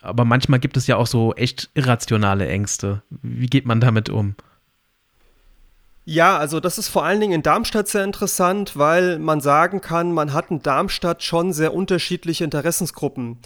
[0.03, 3.03] Aber manchmal gibt es ja auch so echt irrationale Ängste.
[3.23, 4.35] Wie geht man damit um?
[6.09, 10.13] Ja, also das ist vor allen Dingen in Darmstadt sehr interessant, weil man sagen kann,
[10.13, 13.39] man hat in Darmstadt schon sehr unterschiedliche Interessensgruppen.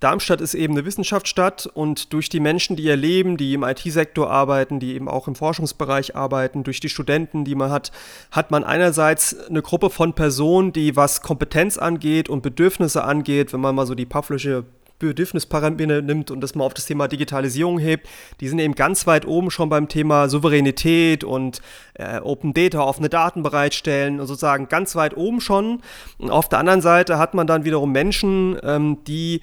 [0.00, 4.28] Darmstadt ist eben eine Wissenschaftsstadt und durch die Menschen, die hier leben, die im IT-Sektor
[4.28, 7.92] arbeiten, die eben auch im Forschungsbereich arbeiten, durch die Studenten, die man hat,
[8.32, 13.60] hat man einerseits eine Gruppe von Personen, die was Kompetenz angeht und Bedürfnisse angeht, wenn
[13.60, 14.64] man mal so die Pavlische
[15.00, 18.08] Bedürfnisparameter nimmt und das mal auf das Thema Digitalisierung hebt,
[18.40, 21.60] die sind eben ganz weit oben schon beim Thema Souveränität und
[21.94, 25.80] äh, Open Data, offene Daten bereitstellen und sozusagen ganz weit oben schon.
[26.18, 29.40] Und auf der anderen Seite hat man dann wiederum Menschen, ähm, die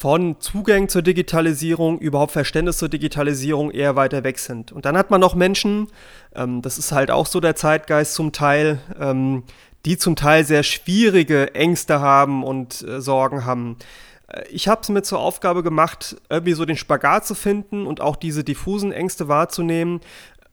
[0.00, 4.72] von Zugängen zur Digitalisierung, überhaupt Verständnis zur Digitalisierung eher weiter weg sind.
[4.72, 5.88] Und dann hat man noch Menschen,
[6.34, 9.42] ähm, das ist halt auch so der Zeitgeist zum Teil, ähm,
[9.84, 13.76] die zum Teil sehr schwierige Ängste haben und äh, Sorgen haben.
[14.30, 18.00] Äh, ich habe es mir zur Aufgabe gemacht, irgendwie so den Spagat zu finden und
[18.00, 20.00] auch diese diffusen Ängste wahrzunehmen,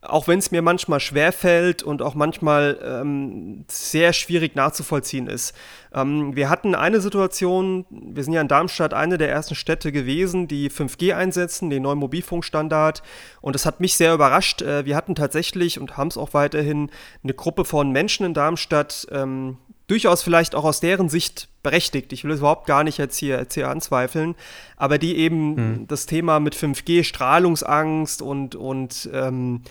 [0.02, 5.56] auch wenn es mir manchmal schwer fällt und auch manchmal ähm, sehr schwierig nachzuvollziehen ist.
[5.94, 10.48] Ähm, wir hatten eine Situation, wir sind ja in Darmstadt eine der ersten Städte gewesen,
[10.48, 13.02] die 5G einsetzen, den neuen Mobilfunkstandard.
[13.42, 14.62] Und das hat mich sehr überrascht.
[14.62, 16.92] Äh, wir hatten tatsächlich und haben es auch weiterhin
[17.24, 22.13] eine Gruppe von Menschen in Darmstadt, ähm, durchaus vielleicht auch aus deren Sicht berechtigt.
[22.13, 24.36] Ich will es überhaupt gar nicht jetzt hier, jetzt hier anzweifeln,
[24.76, 25.88] aber die eben hm.
[25.88, 29.62] das Thema mit 5G, Strahlungsangst und, und ähm,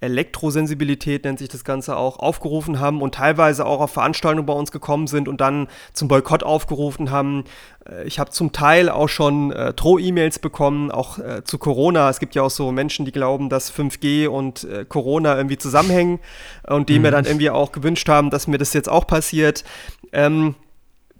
[0.00, 4.70] Elektrosensibilität nennt sich das Ganze auch, aufgerufen haben und teilweise auch auf Veranstaltungen bei uns
[4.70, 7.44] gekommen sind und dann zum Boykott aufgerufen haben.
[7.88, 12.10] Äh, ich habe zum Teil auch schon äh, Droh-E-Mails bekommen, auch äh, zu Corona.
[12.10, 16.20] Es gibt ja auch so Menschen, die glauben, dass 5G und äh, Corona irgendwie zusammenhängen
[16.66, 17.02] und die mhm.
[17.02, 19.64] mir dann irgendwie auch gewünscht haben, dass mir das jetzt auch passiert.
[20.12, 20.54] Ähm,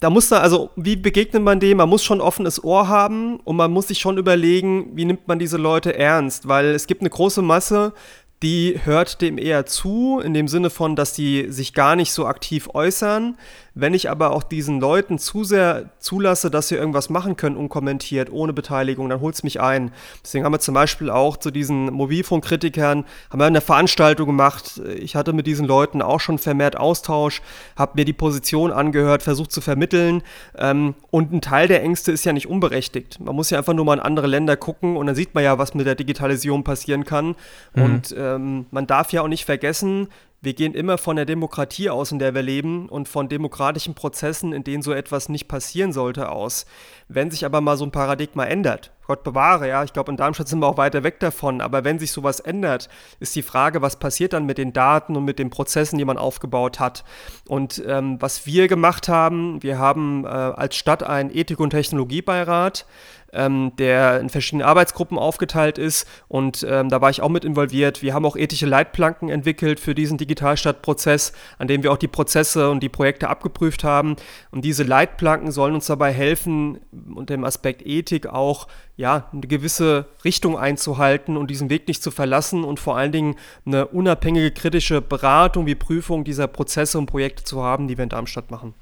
[0.00, 1.78] da muss da, also wie begegnet man dem?
[1.78, 5.38] Man muss schon offenes Ohr haben und man muss sich schon überlegen, wie nimmt man
[5.38, 7.94] diese Leute ernst, weil es gibt eine große Masse
[8.42, 12.26] die hört dem eher zu, in dem Sinne von, dass die sich gar nicht so
[12.26, 13.36] aktiv äußern.
[13.78, 18.32] Wenn ich aber auch diesen Leuten zu sehr zulasse, dass sie irgendwas machen können, unkommentiert,
[18.32, 19.92] ohne Beteiligung, dann holt es mich ein.
[20.24, 24.80] Deswegen haben wir zum Beispiel auch zu diesen Mobilfunkkritikern, haben wir eine Veranstaltung gemacht.
[24.96, 27.42] Ich hatte mit diesen Leuten auch schon vermehrt Austausch,
[27.76, 30.22] habe mir die Position angehört, versucht zu vermitteln.
[30.56, 33.20] Ähm, und ein Teil der Ängste ist ja nicht unberechtigt.
[33.20, 35.58] Man muss ja einfach nur mal in andere Länder gucken und dann sieht man ja,
[35.58, 37.36] was mit der Digitalisierung passieren kann.
[37.74, 37.82] Mhm.
[37.82, 40.08] Und ähm, man darf ja auch nicht vergessen,
[40.40, 44.52] wir gehen immer von der Demokratie aus, in der wir leben und von demokratischen Prozessen,
[44.52, 46.66] in denen so etwas nicht passieren sollte, aus.
[47.08, 50.48] Wenn sich aber mal so ein Paradigma ändert, Gott bewahre, ja, ich glaube, in Darmstadt
[50.48, 52.88] sind wir auch weiter weg davon, aber wenn sich sowas ändert,
[53.20, 56.18] ist die Frage, was passiert dann mit den Daten und mit den Prozessen, die man
[56.18, 57.04] aufgebaut hat.
[57.46, 62.86] Und ähm, was wir gemacht haben, wir haben äh, als Stadt einen Ethik- und Technologiebeirat,
[63.32, 66.08] ähm, der in verschiedene Arbeitsgruppen aufgeteilt ist.
[66.26, 68.02] Und ähm, da war ich auch mit involviert.
[68.02, 72.70] Wir haben auch ethische Leitplanken entwickelt für diesen Digitalstadtprozess, an dem wir auch die Prozesse
[72.70, 74.16] und die Projekte abgeprüft haben.
[74.50, 76.80] Und diese Leitplanken sollen uns dabei helfen,
[77.14, 82.10] unter dem Aspekt Ethik auch ja, eine gewisse Richtung einzuhalten und diesen Weg nicht zu
[82.10, 87.44] verlassen und vor allen Dingen eine unabhängige kritische Beratung wie Prüfung dieser Prozesse und Projekte
[87.44, 88.74] zu haben, die wir in Darmstadt machen.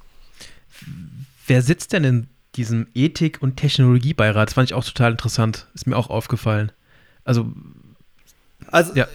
[1.47, 4.49] Wer sitzt denn in diesem Ethik- und Technologiebeirat.
[4.49, 5.69] Das fand ich auch total interessant.
[5.75, 6.73] Ist mir auch aufgefallen.
[7.25, 7.53] Also
[8.75, 9.07] also ja.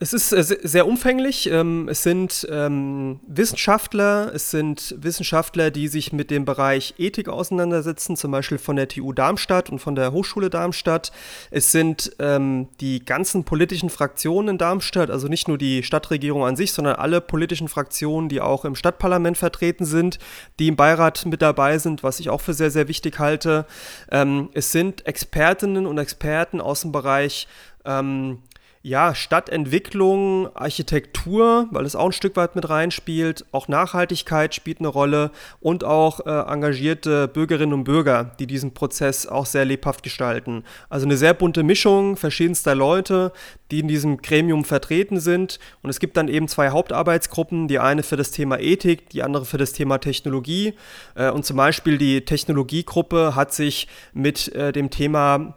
[0.00, 1.48] es ist sehr umfänglich.
[1.48, 8.16] Ähm, es sind ähm, Wissenschaftler, es sind Wissenschaftler, die sich mit dem Bereich Ethik auseinandersetzen,
[8.16, 11.12] zum Beispiel von der TU Darmstadt und von der Hochschule Darmstadt.
[11.52, 16.56] Es sind ähm, die ganzen politischen Fraktionen in Darmstadt, also nicht nur die Stadtregierung an
[16.56, 20.18] sich, sondern alle politischen Fraktionen, die auch im Stadtparlament vertreten sind,
[20.58, 23.66] die im Beirat mit dabei sind, was ich auch für sehr, sehr wichtig halte.
[24.10, 27.46] es sind Expertinnen und Experten aus dem Bereich
[27.84, 28.38] ähm,
[28.86, 34.88] ja, Stadtentwicklung, Architektur, weil es auch ein Stück weit mit reinspielt, auch Nachhaltigkeit spielt eine
[34.88, 40.64] Rolle und auch äh, engagierte Bürgerinnen und Bürger, die diesen Prozess auch sehr lebhaft gestalten.
[40.90, 43.32] Also eine sehr bunte Mischung verschiedenster Leute,
[43.70, 45.58] die in diesem Gremium vertreten sind.
[45.82, 49.46] Und es gibt dann eben zwei Hauptarbeitsgruppen, die eine für das Thema Ethik, die andere
[49.46, 50.74] für das Thema Technologie.
[51.14, 55.54] Äh, und zum Beispiel die Technologiegruppe hat sich mit äh, dem Thema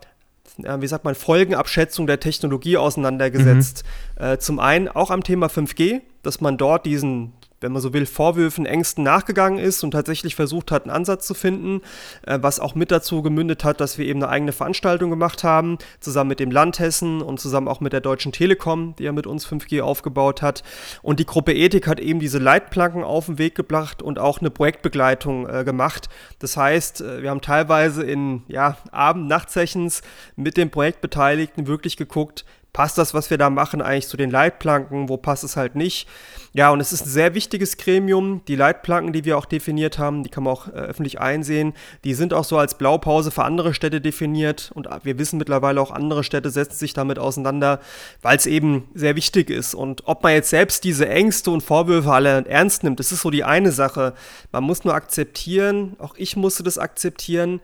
[0.57, 3.83] wie sagt man, Folgenabschätzung der Technologie auseinandergesetzt.
[4.17, 4.25] Mhm.
[4.25, 8.05] Äh, zum einen auch am Thema 5G, dass man dort diesen wenn man so will,
[8.05, 11.81] Vorwürfen, Ängsten nachgegangen ist und tatsächlich versucht hat, einen Ansatz zu finden,
[12.25, 15.77] äh, was auch mit dazu gemündet hat, dass wir eben eine eigene Veranstaltung gemacht haben,
[15.99, 19.27] zusammen mit dem Land Hessen und zusammen auch mit der Deutschen Telekom, die ja mit
[19.27, 20.63] uns 5G aufgebaut hat.
[21.01, 24.49] Und die Gruppe Ethik hat eben diese Leitplanken auf den Weg gebracht und auch eine
[24.49, 26.09] Projektbegleitung äh, gemacht.
[26.39, 30.01] Das heißt, äh, wir haben teilweise in ja, Abend-Nachtsessions
[30.35, 32.45] mit den Projektbeteiligten wirklich geguckt,
[32.77, 36.07] passt das, was wir da machen, eigentlich zu den Leitplanken, wo passt es halt nicht.
[36.53, 38.43] Ja, und es ist ein sehr wichtiges Gremium.
[38.47, 42.13] Die Leitplanken, die wir auch definiert haben, die kann man auch äh, öffentlich einsehen, die
[42.13, 44.71] sind auch so als Blaupause für andere Städte definiert.
[44.75, 47.79] Und wir wissen mittlerweile auch, andere Städte setzen sich damit auseinander,
[48.21, 49.73] weil es eben sehr wichtig ist.
[49.73, 53.31] Und ob man jetzt selbst diese Ängste und Vorwürfe alle ernst nimmt, das ist so
[53.31, 54.13] die eine Sache.
[54.51, 57.59] Man muss nur akzeptieren, auch ich musste das akzeptieren,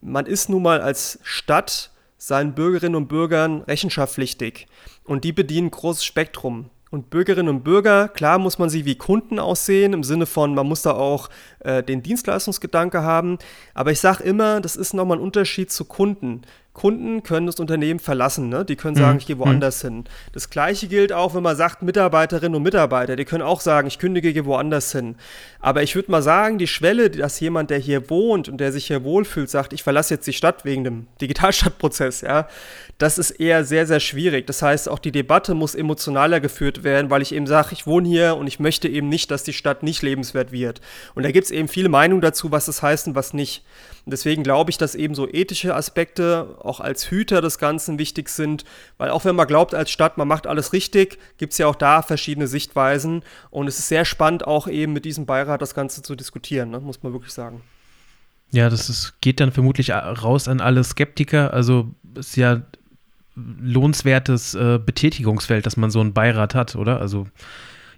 [0.00, 4.66] man ist nun mal als Stadt seien Bürgerinnen und Bürgern rechenschaftspflichtig
[5.04, 6.70] und die bedienen großes Spektrum.
[6.90, 10.68] Und Bürgerinnen und Bürger, klar muss man sie wie Kunden aussehen, im Sinne von, man
[10.68, 11.28] muss da auch
[11.60, 13.38] äh, den Dienstleistungsgedanke haben.
[13.74, 16.42] Aber ich sage immer, das ist nochmal ein Unterschied zu Kunden.
[16.76, 18.62] Kunden können das Unternehmen verlassen, ne?
[18.62, 19.18] die können sagen, mhm.
[19.20, 19.88] ich gehe woanders mhm.
[19.88, 20.04] hin.
[20.32, 23.98] Das gleiche gilt auch, wenn man sagt, Mitarbeiterinnen und Mitarbeiter, die können auch sagen, ich
[23.98, 25.16] kündige, gehe woanders hin.
[25.58, 28.88] Aber ich würde mal sagen, die Schwelle, dass jemand, der hier wohnt und der sich
[28.88, 32.46] hier wohlfühlt, sagt, ich verlasse jetzt die Stadt wegen dem Digitalstadtprozess, ja,
[32.98, 34.46] das ist eher sehr, sehr schwierig.
[34.46, 38.06] Das heißt, auch die Debatte muss emotionaler geführt werden, weil ich eben sage, ich wohne
[38.06, 40.82] hier und ich möchte eben nicht, dass die Stadt nicht lebenswert wird.
[41.14, 43.64] Und da gibt es eben viele Meinungen dazu, was das heißt und was nicht.
[44.04, 48.28] Und deswegen glaube ich, dass eben so ethische Aspekte auch als Hüter des Ganzen wichtig
[48.28, 48.64] sind,
[48.98, 51.74] weil auch wenn man glaubt als Stadt, man macht alles richtig, gibt es ja auch
[51.74, 53.22] da verschiedene Sichtweisen.
[53.50, 56.80] Und es ist sehr spannend, auch eben mit diesem Beirat das Ganze zu diskutieren, ne?
[56.80, 57.62] muss man wirklich sagen.
[58.52, 61.52] Ja, das ist, geht dann vermutlich raus an alle Skeptiker.
[61.52, 62.62] Also ist ja
[63.36, 67.00] lohnenswertes äh, Betätigungsfeld, dass man so einen Beirat hat, oder?
[67.00, 67.26] Also,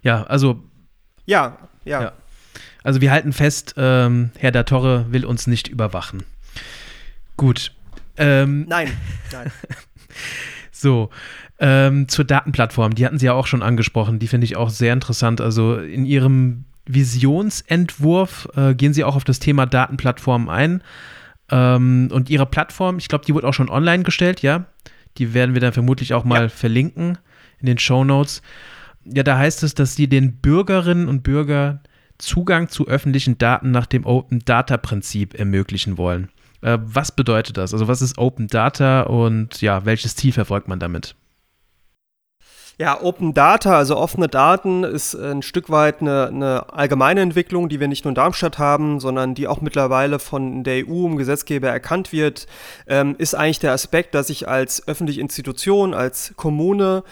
[0.01, 0.61] ja, also.
[1.25, 2.01] Ja, ja.
[2.01, 2.11] ja.
[2.83, 6.23] Also, wir halten fest, ähm, Herr da Torre will uns nicht überwachen.
[7.37, 7.71] Gut.
[8.19, 8.91] Ähm, nein,
[9.31, 9.51] nein.
[10.71, 11.09] so,
[11.59, 14.93] ähm, zur Datenplattform, die hatten Sie ja auch schon angesprochen, die finde ich auch sehr
[14.93, 15.41] interessant.
[15.41, 20.83] Also, in Ihrem Visionsentwurf äh, gehen Sie auch auf das Thema Datenplattform ein.
[21.49, 24.65] Ähm, und Ihre Plattform, ich glaube, die wurde auch schon online gestellt, ja?
[25.17, 26.49] Die werden wir dann vermutlich auch mal ja.
[26.49, 27.17] verlinken
[27.59, 28.41] in den Show Notes.
[29.05, 31.81] Ja, da heißt es, dass sie den Bürgerinnen und Bürgern
[32.17, 36.29] Zugang zu öffentlichen Daten nach dem Open Data Prinzip ermöglichen wollen.
[36.61, 37.73] Äh, was bedeutet das?
[37.73, 41.15] Also was ist Open Data und ja, welches Ziel verfolgt man damit?
[42.81, 47.81] Ja, Open Data, also offene Daten, ist ein Stück weit eine, eine, allgemeine Entwicklung, die
[47.81, 51.67] wir nicht nur in Darmstadt haben, sondern die auch mittlerweile von der EU im Gesetzgeber
[51.67, 52.47] erkannt wird,
[52.87, 57.03] ähm, ist eigentlich der Aspekt, dass ich als öffentliche Institution, als Kommune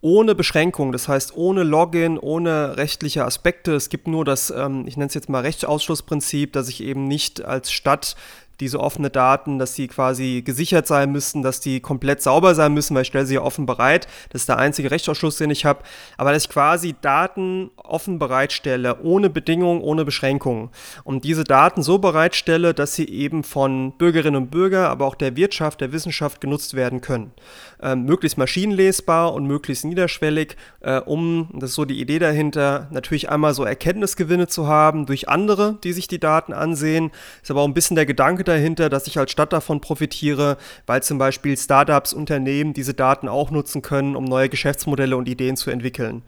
[0.00, 3.74] ohne Beschränkung, das heißt ohne Login, ohne rechtliche Aspekte.
[3.74, 7.44] Es gibt nur das, ähm, ich nenne es jetzt mal Rechtsausschlussprinzip, dass ich eben nicht
[7.44, 8.14] als Stadt
[8.60, 12.94] diese offene Daten, dass die quasi gesichert sein müssen, dass die komplett sauber sein müssen,
[12.94, 14.08] weil ich stelle sie ja offen bereit.
[14.30, 15.82] Das ist der einzige Rechtsausschuss, den ich habe.
[16.16, 20.70] Aber dass ich quasi Daten offen bereitstelle, ohne Bedingungen, ohne Beschränkungen.
[21.04, 25.36] Und diese Daten so bereitstelle, dass sie eben von Bürgerinnen und Bürgern, aber auch der
[25.36, 27.32] Wirtschaft, der Wissenschaft genutzt werden können.
[27.80, 33.30] Ähm, möglichst maschinenlesbar und möglichst niederschwellig, äh, um, das ist so die Idee dahinter, natürlich
[33.30, 37.12] einmal so Erkenntnisgewinne zu haben durch andere, die sich die Daten ansehen.
[37.42, 40.56] Ist aber auch ein bisschen der Gedanke dahinter, dass ich als Stadt davon profitiere,
[40.86, 45.56] weil zum Beispiel Startups, Unternehmen diese Daten auch nutzen können, um neue Geschäftsmodelle und Ideen
[45.56, 46.22] zu entwickeln.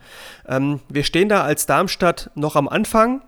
[0.47, 3.21] Ähm, wir stehen da als Darmstadt noch am Anfang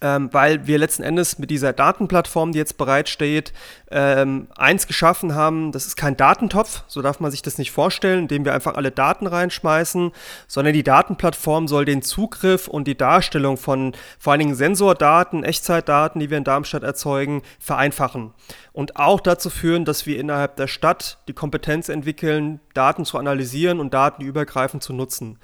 [0.00, 3.52] ähm, weil wir letzten Endes mit dieser Datenplattform, die jetzt bereitsteht,
[3.90, 8.20] ähm, eins geschaffen haben, das ist kein Datentopf, so darf man sich das nicht vorstellen,
[8.20, 10.10] indem wir einfach alle Daten reinschmeißen,
[10.48, 16.20] sondern die Datenplattform soll den Zugriff und die Darstellung von vor allen Dingen Sensordaten, Echtzeitdaten,
[16.20, 18.32] die wir in Darmstadt erzeugen, vereinfachen.
[18.72, 23.78] Und auch dazu führen, dass wir innerhalb der Stadt die Kompetenz entwickeln, Daten zu analysieren
[23.78, 25.38] und Daten übergreifend zu nutzen.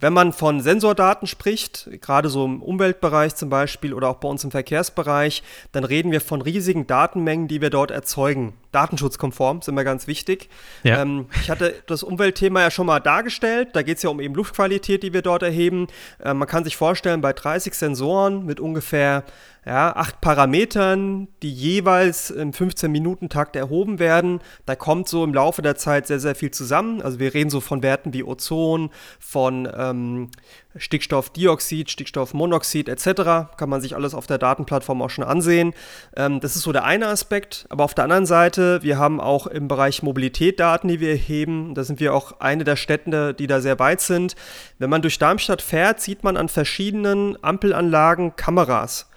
[0.00, 4.44] Wenn man von Sensordaten spricht, gerade so im Umweltbereich zum Beispiel oder auch bei uns
[4.44, 8.54] im Verkehrsbereich, dann reden wir von riesigen Datenmengen, die wir dort erzeugen.
[8.70, 10.48] Datenschutzkonform sind wir ganz wichtig.
[10.84, 11.02] Ja.
[11.02, 13.70] Ähm, ich hatte das Umweltthema ja schon mal dargestellt.
[13.72, 15.88] Da geht es ja um eben Luftqualität, die wir dort erheben.
[16.22, 19.24] Äh, man kann sich vorstellen, bei 30 Sensoren mit ungefähr
[19.66, 24.40] ja, acht Parametern, die jeweils im 15-Minuten-Takt erhoben werden.
[24.66, 27.02] Da kommt so im Laufe der Zeit sehr, sehr viel zusammen.
[27.02, 30.30] Also wir reden so von Werten wie Ozon, von ähm,
[30.76, 33.56] Stickstoffdioxid, Stickstoffmonoxid etc.
[33.56, 35.74] Kann man sich alles auf der Datenplattform auch schon ansehen.
[36.16, 37.66] Ähm, das ist so der eine Aspekt.
[37.70, 41.74] Aber auf der anderen Seite, wir haben auch im Bereich Mobilität Daten, die wir erheben.
[41.74, 44.36] Da sind wir auch eine der Städte, die da sehr weit sind.
[44.78, 49.08] Wenn man durch Darmstadt fährt, sieht man an verschiedenen Ampelanlagen Kameras.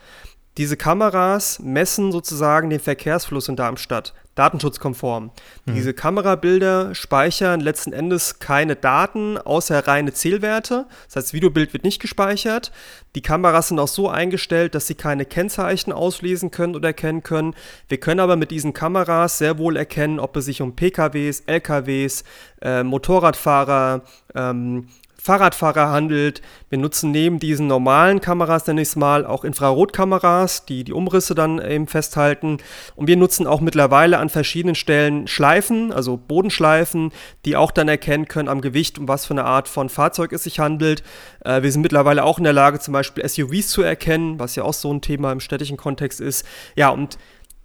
[0.57, 5.31] Diese Kameras messen sozusagen den Verkehrsfluss in Darmstadt, datenschutzkonform.
[5.65, 5.73] Mhm.
[5.73, 10.87] Diese Kamerabilder speichern letzten Endes keine Daten außer reine Zählwerte.
[11.05, 12.73] Das heißt, das Videobild wird nicht gespeichert.
[13.15, 17.55] Die Kameras sind auch so eingestellt, dass sie keine Kennzeichen auslesen können oder erkennen können.
[17.87, 22.25] Wir können aber mit diesen Kameras sehr wohl erkennen, ob es sich um PKWs, LKWs,
[22.61, 24.01] äh, Motorradfahrer,
[24.35, 24.87] ähm,
[25.23, 26.41] Fahrradfahrer handelt.
[26.69, 31.35] Wir nutzen neben diesen normalen Kameras, nenne ich es mal, auch Infrarotkameras, die die Umrisse
[31.35, 32.57] dann eben festhalten.
[32.95, 37.11] Und wir nutzen auch mittlerweile an verschiedenen Stellen Schleifen, also Bodenschleifen,
[37.45, 40.43] die auch dann erkennen können am Gewicht, um was für eine Art von Fahrzeug es
[40.43, 41.03] sich handelt.
[41.45, 44.63] Äh, wir sind mittlerweile auch in der Lage, zum Beispiel SUVs zu erkennen, was ja
[44.63, 46.47] auch so ein Thema im städtischen Kontext ist.
[46.75, 47.19] Ja, und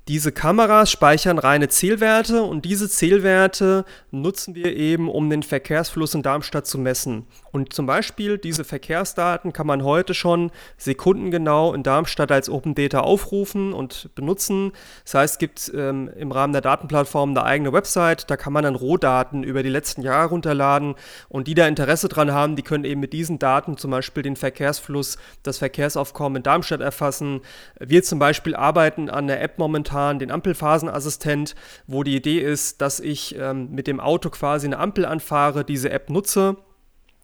[0.08, 6.22] diese Kameras speichern reine Zählwerte und diese Zählwerte nutzen wir eben, um den Verkehrsfluss in
[6.22, 7.26] Darmstadt zu messen.
[7.50, 13.00] Und zum Beispiel diese Verkehrsdaten kann man heute schon sekundengenau in Darmstadt als Open Data
[13.00, 14.72] aufrufen und benutzen.
[15.02, 18.62] Das heißt, es gibt ähm, im Rahmen der Datenplattform eine eigene Website, da kann man
[18.62, 20.94] dann Rohdaten über die letzten Jahre runterladen
[21.28, 24.36] und die da Interesse dran haben, die können eben mit diesen Daten zum Beispiel den
[24.36, 27.40] Verkehrsfluss, das Verkehrsaufkommen in Darmstadt erfassen.
[27.80, 31.54] Wir zum Beispiel arbeiten an der App momentan, den Ampelphasenassistent,
[31.86, 35.90] wo die Idee ist, dass ich ähm, mit dem Auto quasi eine Ampel anfahre, diese
[35.90, 36.56] App nutze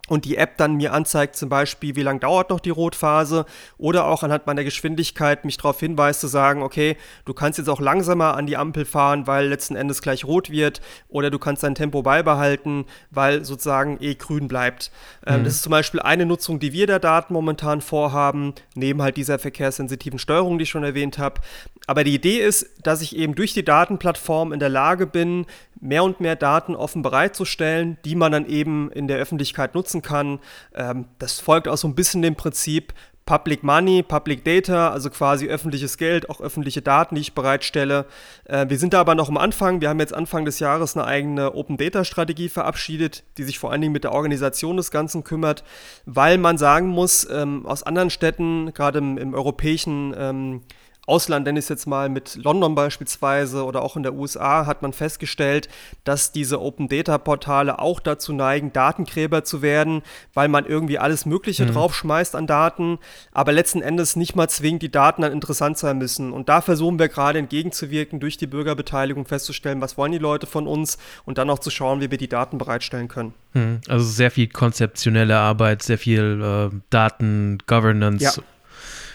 [0.09, 3.47] und die App dann mir anzeigt zum Beispiel, wie lange dauert noch die Rotphase
[3.79, 7.81] oder auch anhand meiner Geschwindigkeit mich darauf hinweist zu sagen, okay, du kannst jetzt auch
[7.81, 11.77] langsamer an die Ampel fahren, weil letzten Endes gleich rot wird oder du kannst dein
[11.77, 14.91] Tempo beibehalten, weil sozusagen eh grün bleibt.
[15.25, 15.45] Ähm, mhm.
[15.45, 19.39] das ist zum Beispiel eine Nutzung, die wir der Daten momentan vorhaben, neben halt dieser
[19.39, 21.41] verkehrssensitiven Steuerung, die ich schon erwähnt habe.
[21.87, 25.47] Aber die Idee ist, dass ich eben durch die Datenplattform in der Lage bin,
[25.83, 30.39] mehr und mehr Daten offen bereitzustellen, die man dann eben in der Öffentlichkeit nutzen kann.
[30.75, 32.95] Ähm, das folgt auch so ein bisschen dem Prinzip
[33.27, 38.07] Public Money, Public Data, also quasi öffentliches Geld, auch öffentliche Daten, die ich bereitstelle.
[38.45, 39.81] Äh, wir sind da aber noch am Anfang.
[39.81, 43.71] Wir haben jetzt Anfang des Jahres eine eigene Open Data Strategie verabschiedet, die sich vor
[43.71, 45.63] allen Dingen mit der Organisation des Ganzen kümmert,
[46.05, 50.63] weil man sagen muss, ähm, aus anderen Städten, gerade im, im europäischen ähm,
[51.07, 54.83] Ausland, nenne ich es jetzt mal, mit London beispielsweise oder auch in der USA, hat
[54.83, 55.69] man festgestellt,
[56.05, 61.27] dass diese Open Data Portale auch dazu neigen, Datengräber zu werden, weil man irgendwie alles
[61.27, 61.73] Mögliche mhm.
[61.73, 63.01] draufschmeißt an Daten,
[63.33, 66.33] aber letzten Endes nicht mal zwingend die Daten dann interessant sein müssen.
[66.33, 70.69] Und da versuchen wir gerade entgegenzuwirken, durch die Bürgerbeteiligung festzustellen, was wollen die Leute von
[70.69, 73.35] uns und dann auch zu schauen, wie wir die Daten bereitstellen können.
[73.55, 73.81] Mhm.
[73.89, 78.25] Also sehr viel konzeptionelle Arbeit, sehr viel äh, Daten, Governance.
[78.25, 78.33] Ja.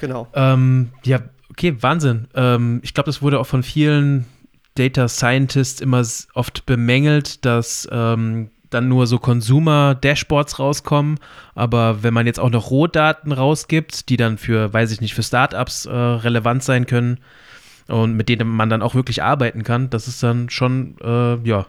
[0.02, 0.28] Genau.
[0.36, 1.22] Ähm, ja,
[1.58, 2.28] okay, Wahnsinn.
[2.36, 4.26] Ähm, ich glaube, das wurde auch von vielen
[4.76, 6.05] Data Scientists immer
[6.36, 11.20] oft bemängelt, dass ähm, dann nur so Consumer-Dashboards rauskommen.
[11.55, 15.24] Aber wenn man jetzt auch noch Rohdaten rausgibt, die dann für, weiß ich nicht, für
[15.24, 17.20] Startups äh, relevant sein können
[17.88, 21.66] und mit denen man dann auch wirklich arbeiten kann, das ist dann schon, äh, ja,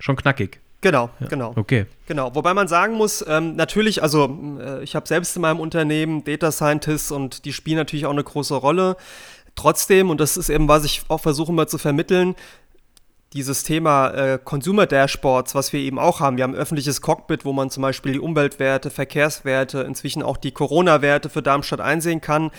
[0.00, 0.60] schon knackig.
[0.84, 1.28] Genau, ja.
[1.28, 1.54] genau.
[1.56, 1.86] Okay.
[2.06, 2.34] Genau.
[2.34, 6.52] Wobei man sagen muss, ähm, natürlich, also äh, ich habe selbst in meinem Unternehmen Data
[6.52, 8.98] Scientists und die spielen natürlich auch eine große Rolle.
[9.54, 12.34] Trotzdem, und das ist eben, was ich auch versuche mal zu vermitteln,
[13.32, 16.36] dieses Thema äh, Consumer Dashboards, was wir eben auch haben.
[16.36, 20.52] Wir haben ein öffentliches Cockpit, wo man zum Beispiel die Umweltwerte, Verkehrswerte, inzwischen auch die
[20.52, 22.50] Corona-Werte für Darmstadt einsehen kann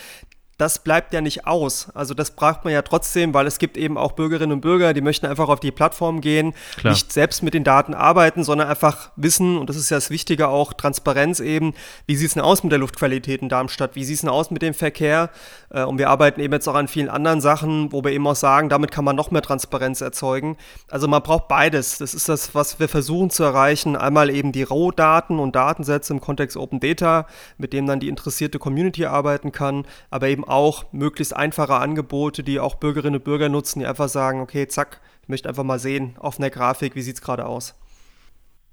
[0.58, 1.88] das bleibt ja nicht aus.
[1.94, 5.02] Also das braucht man ja trotzdem, weil es gibt eben auch Bürgerinnen und Bürger, die
[5.02, 6.92] möchten einfach auf die Plattform gehen, Klar.
[6.92, 10.48] nicht selbst mit den Daten arbeiten, sondern einfach wissen, und das ist ja das Wichtige
[10.48, 11.74] auch, Transparenz eben,
[12.06, 14.50] wie sieht es denn aus mit der Luftqualität in Darmstadt, wie sieht es denn aus
[14.50, 15.30] mit dem Verkehr
[15.70, 18.36] äh, und wir arbeiten eben jetzt auch an vielen anderen Sachen, wo wir eben auch
[18.36, 20.56] sagen, damit kann man noch mehr Transparenz erzeugen.
[20.90, 21.98] Also man braucht beides.
[21.98, 23.96] Das ist das, was wir versuchen zu erreichen.
[23.96, 27.26] Einmal eben die Rohdaten und Datensätze im Kontext Open Data,
[27.58, 32.60] mit dem dann die interessierte Community arbeiten kann, aber eben auch möglichst einfache Angebote, die
[32.60, 36.16] auch Bürgerinnen und Bürger nutzen, die einfach sagen, okay, zack, ich möchte einfach mal sehen
[36.18, 37.74] auf einer Grafik, wie sieht es gerade aus.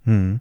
[0.05, 0.39] Hm.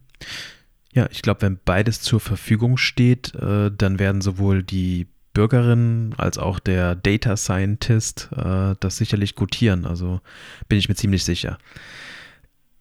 [0.92, 6.36] Ja, ich glaube, wenn beides zur Verfügung steht, äh, dann werden sowohl die Bürgerinnen als
[6.36, 9.86] auch der Data Scientist äh, das sicherlich gutieren.
[9.86, 10.20] Also
[10.68, 11.58] bin ich mir ziemlich sicher.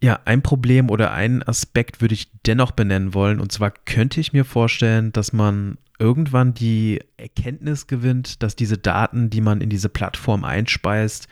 [0.04, 3.39] Ja, ein Problem oder einen Aspekt würde ich dennoch benennen wollen.
[3.39, 9.30] Und zwar könnte ich mir vorstellen, dass man irgendwann die Erkenntnis gewinnt, dass diese Daten,
[9.30, 11.28] die man in diese Plattform einspeist,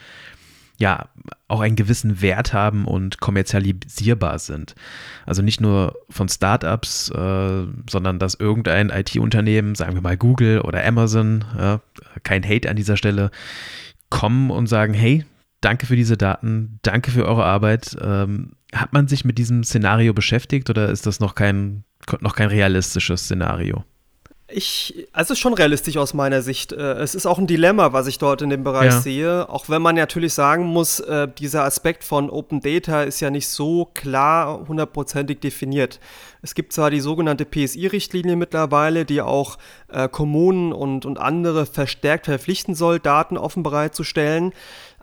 [0.78, 1.09] ja,
[1.49, 4.76] auch einen gewissen Wert haben und kommerzialisierbar sind.
[5.26, 10.86] Also nicht nur von Startups, äh, sondern dass irgendein IT-Unternehmen, sagen wir mal Google oder
[10.86, 11.82] Amazon, ja,
[12.24, 13.32] kein Hate an dieser Stelle,
[14.09, 15.26] kommen und sagen, hey,
[15.59, 17.97] danke für diese Daten, danke für eure Arbeit.
[18.01, 21.84] Ähm, hat man sich mit diesem Szenario beschäftigt oder ist das noch kein,
[22.22, 23.84] noch kein realistisches Szenario?
[24.52, 26.72] Ich, also schon realistisch aus meiner Sicht.
[26.72, 29.02] Äh, es ist auch ein Dilemma, was ich dort in dem Bereich ja.
[29.02, 29.50] sehe.
[29.50, 33.47] Auch wenn man natürlich sagen muss, äh, dieser Aspekt von Open Data ist ja nicht
[33.47, 36.00] so klar hundertprozentig definiert.
[36.41, 39.58] Es gibt zwar die sogenannte PSI-Richtlinie mittlerweile, die auch
[39.89, 44.54] äh, Kommunen und, und andere verstärkt verpflichten soll, Daten offen bereitzustellen.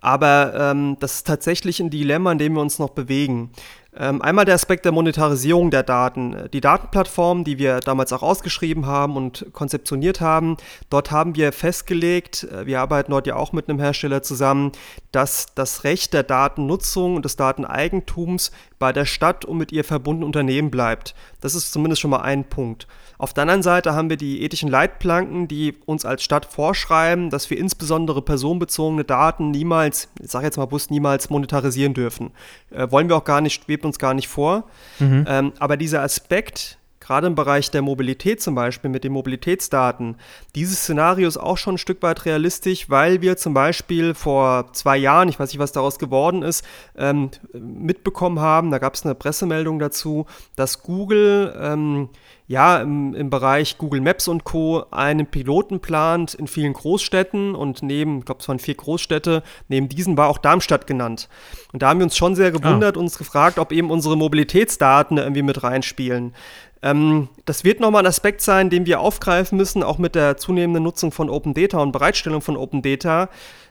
[0.01, 3.51] Aber ähm, das ist tatsächlich ein Dilemma, in dem wir uns noch bewegen.
[3.99, 6.49] Ähm, einmal der Aspekt der Monetarisierung der Daten.
[6.53, 10.59] Die Datenplattform, die wir damals auch ausgeschrieben haben und konzeptioniert haben,
[10.91, 14.73] dort haben wir festgelegt, äh, wir arbeiten dort ja auch mit einem Hersteller zusammen,
[15.13, 20.27] dass das Recht der Datennutzung und des Dateneigentums bei der Stadt und mit ihr verbundenen
[20.27, 21.15] Unternehmen bleibt.
[21.41, 22.87] Das ist zumindest schon mal ein Punkt.
[23.19, 27.49] Auf der anderen Seite haben wir die ethischen Leitplanken, die uns als Stadt vorschreiben, dass
[27.51, 32.33] wir insbesondere personenbezogene Daten niemals, ich sage jetzt mal bewusst, niemals monetarisieren dürfen.
[32.71, 34.65] Äh, wollen wir auch gar nicht, schwebt uns gar nicht vor.
[34.99, 35.25] Mhm.
[35.29, 40.17] Ähm, aber dieser Aspekt, gerade im Bereich der Mobilität zum Beispiel mit den Mobilitätsdaten,
[40.55, 44.97] dieses Szenario ist auch schon ein Stück weit realistisch, weil wir zum Beispiel vor zwei
[44.97, 46.65] Jahren, ich weiß nicht, was daraus geworden ist,
[46.97, 50.27] ähm, mitbekommen haben, da gab es eine Pressemeldung dazu,
[50.57, 52.09] dass Google ähm,
[52.49, 54.85] ja, im, im Bereich Google Maps und Co.
[54.93, 59.89] einen Piloten plant in vielen Großstädten und neben, ich glaube, es waren vier Großstädte, neben
[59.89, 61.29] diesen war auch Darmstadt genannt.
[61.73, 63.01] Und da haben wir uns schon sehr gewundert, ah.
[63.01, 66.35] uns gefragt, ob eben unsere Mobilitätsdaten irgendwie mit reinspielen.
[66.83, 70.83] Ähm, das wird nochmal ein Aspekt sein, den wir aufgreifen müssen, auch mit der zunehmenden
[70.83, 73.29] Nutzung von Open Data und Bereitstellung von Open Data.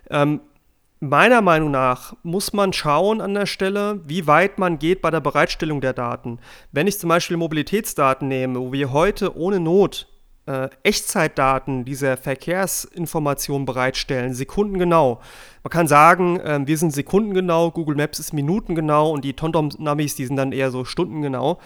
[0.09, 0.41] Ähm,
[0.99, 5.19] meiner Meinung nach muss man schauen an der Stelle, wie weit man geht bei der
[5.19, 6.39] Bereitstellung der Daten.
[6.71, 10.07] Wenn ich zum Beispiel Mobilitätsdaten nehme, wo wir heute ohne Not
[10.47, 15.19] äh, Echtzeitdaten dieser Verkehrsinformationen bereitstellen, sekundengenau.
[15.63, 20.25] Man kann sagen, äh, wir sind sekundengenau, Google Maps ist minutengenau und die TomTom-Navis, die
[20.25, 21.59] sind dann eher so stundengenau.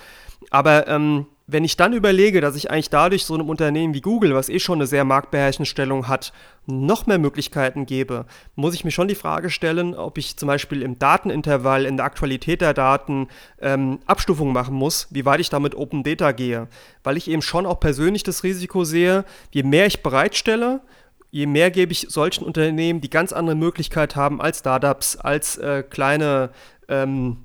[0.50, 4.36] Aber ähm, wenn ich dann überlege, dass ich eigentlich dadurch so einem Unternehmen wie Google,
[4.36, 6.32] was eh schon eine sehr marktbeherrschende Stellung hat,
[6.68, 8.26] noch mehr Möglichkeiten gebe,
[8.56, 12.06] muss ich mir schon die Frage stellen, ob ich zum Beispiel im Datenintervall, in der
[12.06, 13.30] Aktualität der Daten
[13.60, 16.68] ähm, Abstufungen machen muss, wie weit ich da mit Open Data gehe.
[17.04, 20.82] Weil ich eben schon auch persönlich das Risiko sehe, je mehr ich bereitstelle,
[21.32, 25.82] je mehr gebe ich solchen Unternehmen, die ganz andere Möglichkeit haben als Startups, als äh,
[25.82, 26.52] kleine
[26.88, 27.38] ähm,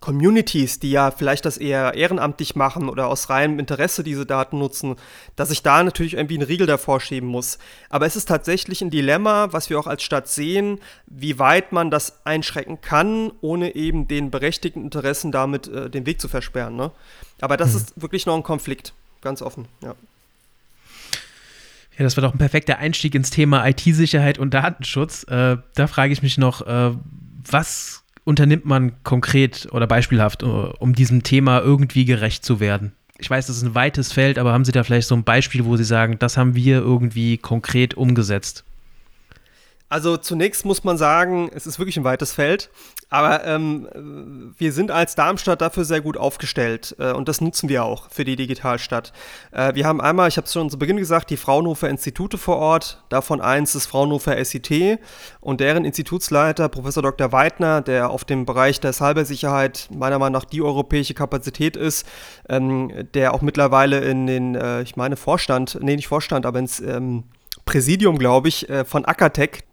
[0.00, 4.96] Communities, die ja vielleicht das eher ehrenamtlich machen oder aus reinem Interesse diese Daten nutzen,
[5.36, 7.58] dass ich da natürlich irgendwie einen Riegel davor schieben muss.
[7.90, 11.90] Aber es ist tatsächlich ein Dilemma, was wir auch als Stadt sehen, wie weit man
[11.90, 16.76] das einschränken kann, ohne eben den berechtigten Interessen damit äh, den Weg zu versperren.
[16.76, 16.90] Ne?
[17.42, 17.76] Aber das mhm.
[17.76, 19.94] ist wirklich noch ein Konflikt, ganz offen, ja.
[21.98, 25.24] Ja, das war doch ein perfekter Einstieg ins Thema IT-Sicherheit und Datenschutz.
[25.24, 26.92] Äh, da frage ich mich noch, äh,
[27.50, 32.92] was unternimmt man konkret oder beispielhaft, äh, um diesem Thema irgendwie gerecht zu werden?
[33.18, 35.66] Ich weiß, das ist ein weites Feld, aber haben Sie da vielleicht so ein Beispiel,
[35.66, 38.64] wo Sie sagen, das haben wir irgendwie konkret umgesetzt?
[39.90, 42.70] Also zunächst muss man sagen, es ist wirklich ein weites Feld,
[43.08, 47.82] aber ähm, wir sind als Darmstadt dafür sehr gut aufgestellt äh, und das nutzen wir
[47.82, 49.12] auch für die Digitalstadt.
[49.50, 52.58] Äh, wir haben einmal, ich habe es schon zu Beginn gesagt, die Fraunhofer Institute vor
[52.58, 55.00] Ort, davon eins ist Fraunhofer SIT
[55.40, 57.32] und deren Institutsleiter, Professor Dr.
[57.32, 62.06] Weidner, der auf dem Bereich der Cybersicherheit meiner Meinung nach die europäische Kapazität ist,
[62.48, 66.78] ähm, der auch mittlerweile in den, äh, ich meine Vorstand, nee nicht Vorstand, aber ins
[66.78, 67.24] ähm,
[67.64, 69.64] Präsidium, glaube ich, äh, von Ackertech,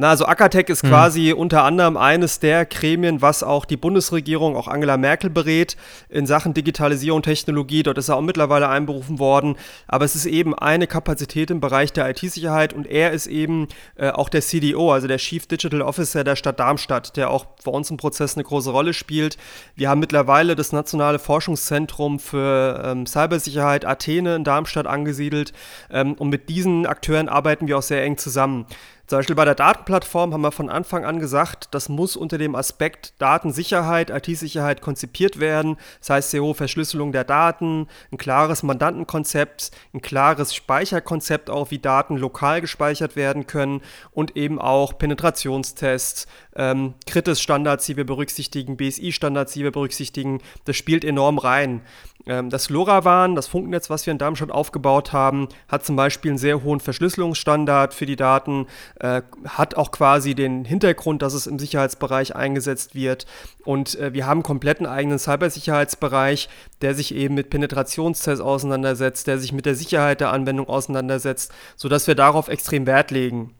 [0.00, 0.90] na, also Ackertech ist mhm.
[0.90, 5.76] quasi unter anderem eines der Gremien, was auch die Bundesregierung, auch Angela Merkel berät
[6.08, 7.82] in Sachen Digitalisierung und Technologie.
[7.82, 9.56] Dort ist er auch mittlerweile einberufen worden.
[9.88, 14.10] Aber es ist eben eine Kapazität im Bereich der IT-Sicherheit und er ist eben äh,
[14.10, 17.90] auch der CDO, also der Chief Digital Officer der Stadt Darmstadt, der auch bei uns
[17.90, 19.36] im Prozess eine große Rolle spielt.
[19.74, 25.52] Wir haben mittlerweile das Nationale Forschungszentrum für ähm, Cybersicherheit Athene in Darmstadt angesiedelt
[25.90, 28.64] ähm, und mit diesen Akteuren arbeiten wir auch sehr eng zusammen.
[29.08, 32.54] Zum Beispiel bei der Datenplattform haben wir von Anfang an gesagt, das muss unter dem
[32.54, 35.78] Aspekt Datensicherheit, IT-Sicherheit konzipiert werden.
[36.00, 41.78] Das heißt, sehr hohe Verschlüsselung der Daten, ein klares Mandantenkonzept, ein klares Speicherkonzept auch, wie
[41.78, 43.80] Daten lokal gespeichert werden können
[44.10, 50.42] und eben auch Penetrationstests, ähm, Kritis-Standards, die wir berücksichtigen, BSI-Standards, die wir berücksichtigen.
[50.66, 51.80] Das spielt enorm rein.
[52.28, 56.38] Ähm, das LoRaWAN, das Funknetz, was wir in Darmstadt aufgebaut haben, hat zum Beispiel einen
[56.38, 58.66] sehr hohen Verschlüsselungsstandard für die Daten,
[59.00, 63.26] äh, hat auch quasi den Hintergrund, dass es im Sicherheitsbereich eingesetzt wird.
[63.64, 66.48] Und äh, wir haben einen kompletten eigenen Cybersicherheitsbereich,
[66.82, 72.06] der sich eben mit Penetrationstests auseinandersetzt, der sich mit der Sicherheit der Anwendung auseinandersetzt, sodass
[72.06, 73.54] wir darauf extrem Wert legen.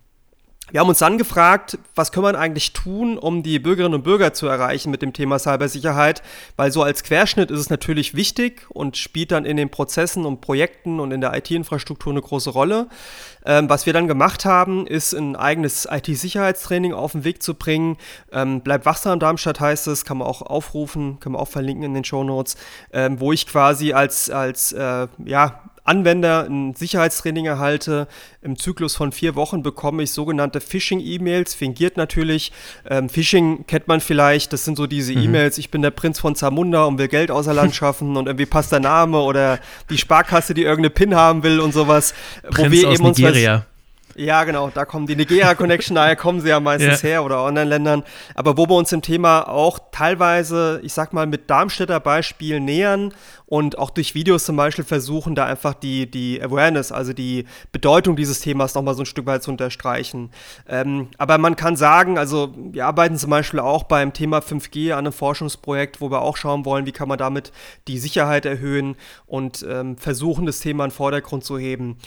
[0.71, 4.35] Wir haben uns dann gefragt, was kann man eigentlich tun, um die Bürgerinnen und Bürger
[4.35, 6.23] zu erreichen mit dem Thema Cybersicherheit,
[6.57, 10.43] weil so als Querschnitt ist es natürlich wichtig und spielt dann in den Prozessen und
[10.43, 12.89] Projekten und in der IT-Infrastruktur eine große Rolle.
[13.47, 17.97] Ähm, was wir dann gemacht haben, ist ein eigenes IT-Sicherheitstraining auf den Weg zu bringen.
[18.31, 21.95] Ähm, Bleib wachsam Darmstadt heißt es, kann man auch aufrufen, kann man auch verlinken in
[21.95, 22.57] den Show Notes,
[22.93, 28.07] ähm, wo ich quasi als, als äh, ja, Anwender ein Sicherheitstraining erhalte.
[28.43, 32.53] Im Zyklus von vier Wochen bekomme ich sogenannte Phishing-E-Mails, fingiert natürlich.
[32.89, 35.25] Ähm, Phishing kennt man vielleicht, das sind so diese mhm.
[35.25, 38.47] E-Mails, ich bin der Prinz von Zamunda und will Geld außer Land schaffen und irgendwie
[38.47, 39.59] passt der Name oder
[39.91, 42.15] die Sparkasse, die irgendeine PIN haben will und sowas.
[42.43, 43.55] Prinz wo wir aus eben Nigeria.
[43.57, 43.65] Uns
[44.19, 47.09] ja, genau, da kommen die Nigeria Connection, daher kommen sie ja meistens ja.
[47.09, 48.03] her oder Online-Ländern.
[48.35, 53.15] Aber wo wir uns dem Thema auch teilweise, ich sag mal, mit Darmstädter Beispiel nähern
[53.47, 58.17] und auch durch Videos zum Beispiel versuchen, da einfach die, die Awareness, also die Bedeutung
[58.17, 60.31] dieses Themas nochmal so ein Stück weit zu unterstreichen.
[60.69, 64.99] Ähm, aber man kann sagen, also wir arbeiten zum Beispiel auch beim Thema 5G an
[64.99, 67.53] einem Forschungsprojekt, wo wir auch schauen wollen, wie kann man damit
[67.87, 68.97] die Sicherheit erhöhen
[69.27, 71.99] und ähm, versuchen, das Thema in den Vordergrund zu heben.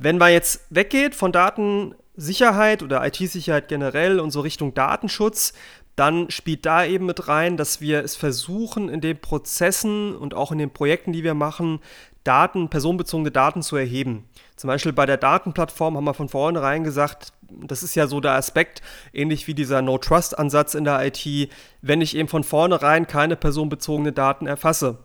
[0.00, 5.54] Wenn man jetzt weggeht von Datensicherheit oder IT-Sicherheit generell und so Richtung Datenschutz,
[5.96, 10.52] dann spielt da eben mit rein, dass wir es versuchen, in den Prozessen und auch
[10.52, 11.80] in den Projekten, die wir machen,
[12.22, 14.28] Daten, personenbezogene Daten zu erheben.
[14.54, 18.34] Zum Beispiel bei der Datenplattform haben wir von vornherein gesagt, das ist ja so der
[18.34, 18.82] Aspekt,
[19.12, 21.50] ähnlich wie dieser No-Trust-Ansatz in der IT,
[21.82, 24.98] wenn ich eben von vornherein keine personenbezogene Daten erfasse,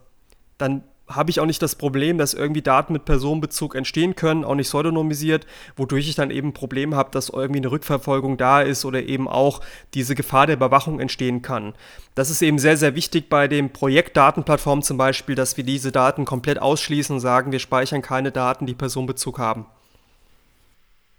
[0.59, 4.55] dann habe ich auch nicht das Problem, dass irgendwie Daten mit Personenbezug entstehen können, auch
[4.55, 5.45] nicht pseudonymisiert,
[5.75, 9.27] wodurch ich dann eben ein Problem habe, dass irgendwie eine Rückverfolgung da ist oder eben
[9.27, 9.61] auch
[9.93, 11.73] diese Gefahr der Überwachung entstehen kann.
[12.15, 15.91] Das ist eben sehr, sehr wichtig bei dem Projekt Datenplattform zum Beispiel, dass wir diese
[15.91, 19.65] Daten komplett ausschließen und sagen, wir speichern keine Daten, die Personenbezug haben.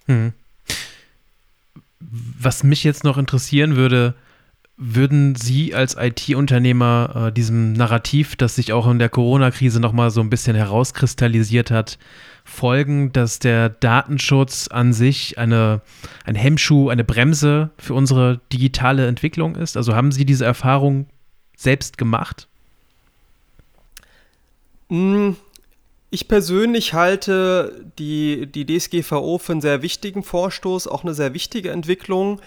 [0.07, 0.33] Hm.
[2.01, 4.15] Was mich jetzt noch interessieren würde,
[4.77, 10.21] würden Sie als IT-Unternehmer äh, diesem Narrativ, das sich auch in der Corona-Krise nochmal so
[10.21, 11.99] ein bisschen herauskristallisiert hat,
[12.45, 15.81] folgen, dass der Datenschutz an sich eine,
[16.25, 19.77] ein Hemmschuh, eine Bremse für unsere digitale Entwicklung ist?
[19.77, 21.07] Also haben Sie diese Erfahrung
[21.57, 22.49] selbst gemacht?
[24.89, 25.31] Mm,
[26.11, 31.71] Ich persönlich halte die, die DSGVO für einen sehr wichtigen Vorstoß, auch eine sehr wichtige
[31.71, 32.41] Entwicklung.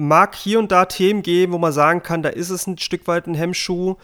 [0.00, 3.06] Mag hier und da Themen geben, wo man sagen kann, da ist es ein Stück
[3.06, 3.96] weit ein Hemmschuh.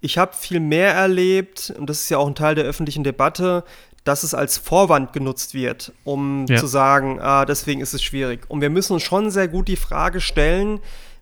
[0.00, 3.64] Ich habe viel mehr erlebt, und das ist ja auch ein Teil der öffentlichen Debatte,
[4.04, 6.56] dass es als Vorwand genutzt wird, um ja.
[6.56, 8.48] zu sagen, ah, deswegen ist es schwierig.
[8.48, 10.78] Und wir müssen uns schon sehr gut die Frage stellen,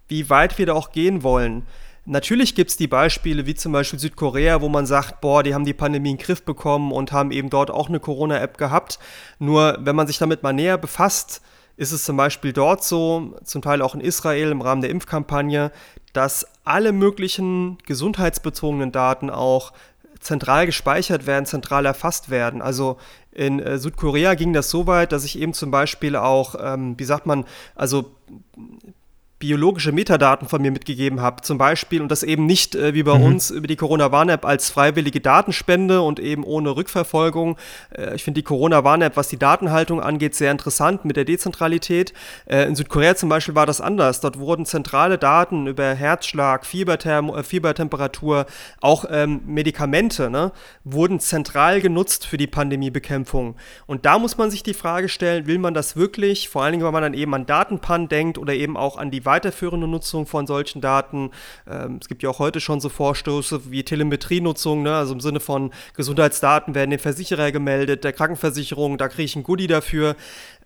[0.08, 1.64] wie weit wir da auch gehen wollen.
[2.04, 5.64] Natürlich gibt es die Beispiele wie zum Beispiel Südkorea, wo man sagt, boah, die haben
[5.64, 8.98] die Pandemie in den Griff bekommen und haben eben dort auch eine Corona-App gehabt.
[9.38, 11.40] Nur wenn man sich damit mal näher befasst,
[11.76, 15.72] ist es zum Beispiel dort so, zum Teil auch in Israel im Rahmen der Impfkampagne,
[16.12, 19.72] dass alle möglichen gesundheitsbezogenen Daten auch
[20.20, 22.62] zentral gespeichert werden, zentral erfasst werden.
[22.62, 22.98] Also
[23.32, 27.04] in äh, Südkorea ging das so weit, dass ich eben zum Beispiel auch, ähm, wie
[27.04, 27.44] sagt man,
[27.74, 28.14] also
[29.42, 33.18] biologische Metadaten von mir mitgegeben habe, zum Beispiel, und das eben nicht äh, wie bei
[33.18, 33.24] mhm.
[33.24, 37.56] uns über die Corona-Warn-App als freiwillige Datenspende und eben ohne Rückverfolgung.
[37.90, 42.12] Äh, ich finde die Corona-Warn-App, was die Datenhaltung angeht, sehr interessant mit der Dezentralität.
[42.46, 44.20] Äh, in Südkorea zum Beispiel war das anders.
[44.20, 48.46] Dort wurden zentrale Daten über Herzschlag, Fiebertherm äh, Fiebertemperatur,
[48.80, 50.52] auch ähm, Medikamente, ne,
[50.84, 53.56] wurden zentral genutzt für die Pandemiebekämpfung.
[53.88, 56.84] Und da muss man sich die Frage stellen, will man das wirklich, vor allen Dingen,
[56.84, 60.46] wenn man dann eben an Datenpan denkt oder eben auch an die weiterführende Nutzung von
[60.46, 61.30] solchen Daten.
[61.66, 64.94] Ähm, es gibt ja auch heute schon so Vorstöße wie Telemetrienutzung, ne?
[64.94, 69.42] also im Sinne von Gesundheitsdaten werden dem Versicherer gemeldet, der Krankenversicherung, da kriege ich ein
[69.42, 70.16] Goodie dafür.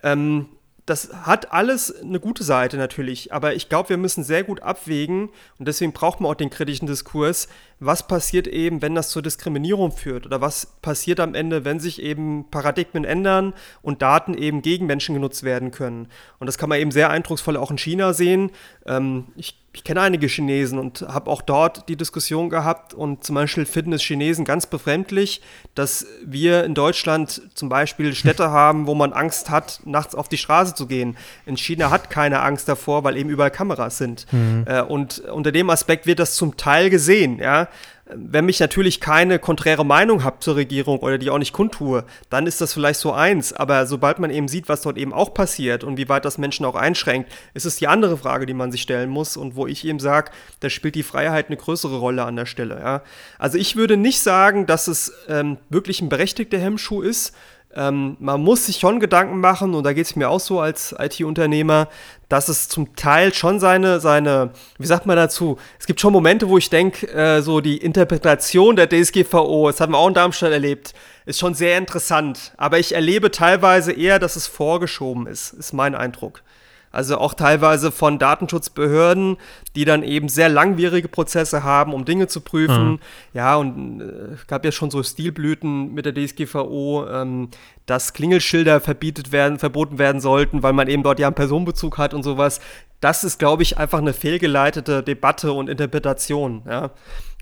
[0.02, 0.46] Ähm,
[0.86, 5.30] das hat alles eine gute Seite natürlich, aber ich glaube, wir müssen sehr gut abwägen
[5.58, 7.48] und deswegen braucht man auch den kritischen Diskurs.
[7.79, 12.01] Was passiert eben, wenn das zur Diskriminierung führt oder was passiert am Ende, wenn sich
[12.01, 13.53] eben Paradigmen ändern
[13.83, 16.09] und Daten eben gegen Menschen genutzt werden können?
[16.39, 18.51] Und das kann man eben sehr eindrucksvoll auch in China sehen.
[18.87, 23.35] Ähm, ich ich kenne einige Chinesen und habe auch dort die Diskussion gehabt und zum
[23.35, 25.43] Beispiel finden es Chinesen ganz befremdlich,
[25.74, 30.39] dass wir in Deutschland zum Beispiel Städte haben, wo man Angst hat, nachts auf die
[30.39, 31.18] Straße zu gehen.
[31.45, 34.27] In China hat keine Angst davor, weil eben überall Kameras sind.
[34.33, 34.64] Mhm.
[34.66, 37.65] Äh, und unter dem Aspekt wird das zum Teil gesehen, ja
[38.08, 42.46] wenn ich natürlich keine konträre Meinung habe zur Regierung oder die auch nicht kundtue, dann
[42.46, 43.52] ist das vielleicht so eins.
[43.52, 46.64] Aber sobald man eben sieht, was dort eben auch passiert und wie weit das Menschen
[46.66, 49.84] auch einschränkt, ist es die andere Frage, die man sich stellen muss und wo ich
[49.84, 52.78] eben sage, da spielt die Freiheit eine größere Rolle an der Stelle.
[52.78, 53.02] Ja.
[53.38, 57.34] Also ich würde nicht sagen, dass es ähm, wirklich ein berechtigter Hemmschuh ist,
[57.77, 60.95] ähm, man muss sich schon Gedanken machen, und da geht es mir auch so als
[60.99, 61.89] IT-Unternehmer,
[62.29, 66.49] dass es zum Teil schon seine, seine, wie sagt man dazu, es gibt schon Momente,
[66.49, 70.53] wo ich denke, äh, so die Interpretation der DSGVO, das haben wir auch in Darmstadt
[70.53, 70.95] erlebt,
[71.27, 72.53] ist schon sehr interessant.
[72.57, 76.43] Aber ich erlebe teilweise eher, dass es vorgeschoben ist, ist mein Eindruck.
[76.91, 79.37] Also auch teilweise von Datenschutzbehörden,
[79.74, 82.93] die dann eben sehr langwierige Prozesse haben, um Dinge zu prüfen.
[82.93, 82.99] Mhm.
[83.34, 87.51] Ja, und es äh, gab ja schon so Stilblüten mit der DSGVO, ähm,
[87.84, 92.14] dass Klingelschilder verbietet werden, verboten werden sollten, weil man eben dort ja einen Personenbezug hat
[92.14, 92.61] und sowas.
[93.01, 96.62] Das ist, glaube ich, einfach eine fehlgeleitete Debatte und Interpretation.
[96.66, 96.93] Ja.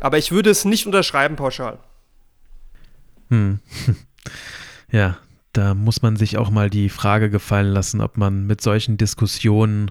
[0.00, 1.78] Aber ich würde es nicht unterschreiben pauschal.
[3.28, 3.60] Hm.
[4.90, 5.16] Ja,
[5.54, 9.90] da muss man sich auch mal die Frage gefallen lassen, ob man mit solchen Diskussionen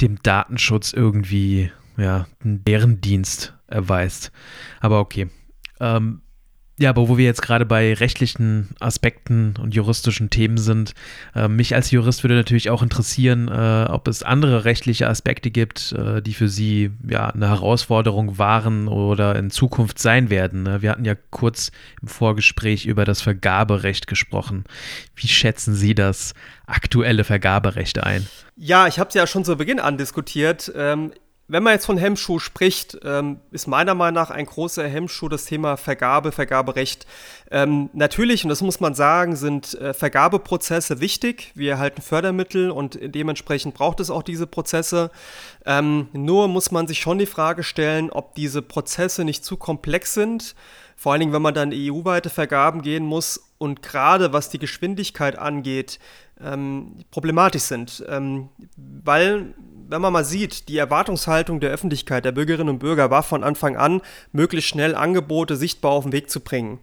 [0.00, 4.32] dem Datenschutz irgendwie ja, einen Bärendienst erweist.
[4.80, 5.28] Aber okay.
[5.80, 6.22] Ähm,
[6.78, 10.92] ja, aber wo wir jetzt gerade bei rechtlichen Aspekten und juristischen Themen sind,
[11.34, 15.92] äh, mich als Jurist würde natürlich auch interessieren, äh, ob es andere rechtliche Aspekte gibt,
[15.92, 20.64] äh, die für Sie ja eine Herausforderung waren oder in Zukunft sein werden.
[20.64, 20.82] Ne?
[20.82, 21.72] Wir hatten ja kurz
[22.02, 24.64] im Vorgespräch über das Vergaberecht gesprochen.
[25.14, 26.34] Wie schätzen Sie das
[26.66, 28.26] aktuelle Vergaberecht ein?
[28.54, 30.70] Ja, ich habe es ja schon zu Beginn andiskutiert.
[30.76, 31.12] Ähm,
[31.48, 35.44] wenn man jetzt von Hemmschuh spricht, ähm, ist meiner Meinung nach ein großer Hemmschuh das
[35.44, 37.06] Thema Vergabe, Vergaberecht.
[37.50, 41.52] Ähm, natürlich, und das muss man sagen, sind äh, Vergabeprozesse wichtig.
[41.54, 45.10] Wir erhalten Fördermittel und dementsprechend braucht es auch diese Prozesse.
[45.64, 50.14] Ähm, nur muss man sich schon die Frage stellen, ob diese Prozesse nicht zu komplex
[50.14, 50.56] sind.
[50.96, 55.38] Vor allen Dingen, wenn man dann EU-weite Vergaben gehen muss und gerade was die Geschwindigkeit
[55.38, 56.00] angeht,
[56.40, 58.04] ähm, problematisch sind.
[58.08, 59.54] Ähm, weil
[59.88, 63.76] wenn man mal sieht, die Erwartungshaltung der Öffentlichkeit, der Bürgerinnen und Bürger war von Anfang
[63.76, 64.00] an,
[64.32, 66.78] möglichst schnell Angebote sichtbar auf den Weg zu bringen.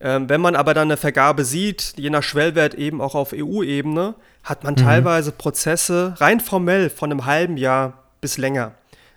[0.00, 4.14] Ähm, wenn man aber dann eine Vergabe sieht, je nach Schwellwert eben auch auf EU-Ebene,
[4.42, 4.78] hat man mhm.
[4.78, 8.72] teilweise Prozesse rein formell von einem halben Jahr bis länger.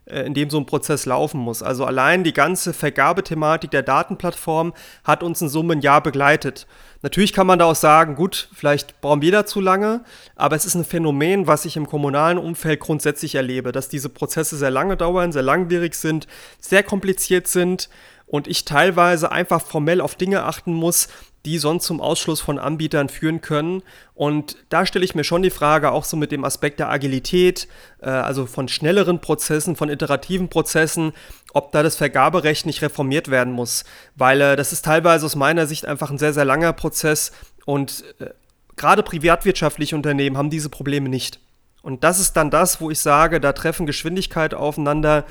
[0.05, 1.63] Äh, in dem so ein Prozess laufen muss.
[1.63, 4.73] Also allein die ganze Vergabethematik der Datenplattform
[5.03, 6.67] hat uns in Summe ein Jahr begleitet.
[7.01, 10.03] Natürlich kann man da auch sagen, gut, vielleicht brauchen wir da zu lange,
[10.35, 14.57] aber es ist ein Phänomen, was ich im kommunalen Umfeld grundsätzlich erlebe, dass diese Prozesse
[14.57, 16.27] sehr lange dauern, sehr langwierig sind,
[16.59, 17.89] sehr kompliziert sind
[18.25, 21.07] und ich teilweise einfach formell auf Dinge achten muss,
[21.45, 23.83] die sonst zum Ausschluss von Anbietern führen können.
[24.15, 27.67] Und da stelle ich mir schon die Frage, auch so mit dem Aspekt der Agilität,
[28.01, 31.11] äh, also von schnelleren Prozessen, von iterativen Prozessen,
[31.53, 33.83] ob da das Vergaberecht nicht reformiert werden muss.
[34.15, 37.33] Weil äh, das ist teilweise aus meiner Sicht einfach ein sehr, sehr langer Prozess
[37.65, 38.29] und äh,
[38.75, 41.39] gerade privatwirtschaftliche Unternehmen haben diese Probleme nicht.
[41.81, 45.25] Und das ist dann das, wo ich sage, da treffen Geschwindigkeit aufeinander,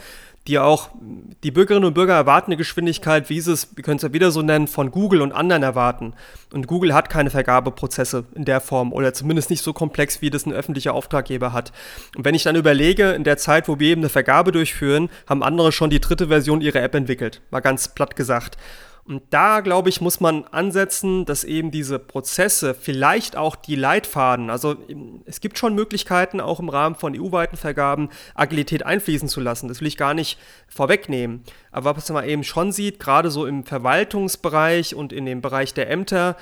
[0.48, 0.90] die auch,
[1.44, 4.32] die Bürgerinnen und Bürger erwarten eine Geschwindigkeit, wie sie es, wir können es ja wieder
[4.32, 6.14] so nennen, von Google und anderen erwarten.
[6.52, 10.44] Und Google hat keine Vergabeprozesse in der Form oder zumindest nicht so komplex, wie das
[10.44, 11.72] ein öffentlicher Auftraggeber hat.
[12.16, 15.44] Und wenn ich dann überlege, in der Zeit, wo wir eben eine Vergabe durchführen, haben
[15.44, 17.40] andere schon die dritte Version ihrer App entwickelt.
[17.50, 18.56] Mal ganz platt gesagt.
[19.04, 24.48] Und da, glaube ich, muss man ansetzen, dass eben diese Prozesse, vielleicht auch die Leitfaden,
[24.48, 24.76] also
[25.24, 29.66] es gibt schon Möglichkeiten, auch im Rahmen von EU-weiten Vergaben Agilität einfließen zu lassen.
[29.66, 30.38] Das will ich gar nicht
[30.68, 31.42] vorwegnehmen.
[31.72, 35.90] Aber was man eben schon sieht, gerade so im Verwaltungsbereich und in dem Bereich der
[35.90, 36.36] Ämter,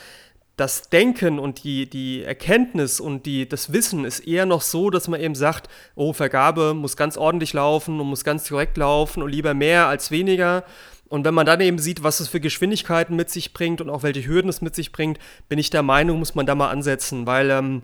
[0.60, 5.08] das Denken und die, die Erkenntnis und die, das Wissen ist eher noch so, dass
[5.08, 9.30] man eben sagt, oh, Vergabe muss ganz ordentlich laufen und muss ganz korrekt laufen und
[9.30, 10.64] lieber mehr als weniger.
[11.10, 14.04] Und wenn man dann eben sieht, was es für Geschwindigkeiten mit sich bringt und auch
[14.04, 17.26] welche Hürden es mit sich bringt, bin ich der Meinung, muss man da mal ansetzen,
[17.26, 17.82] weil ähm,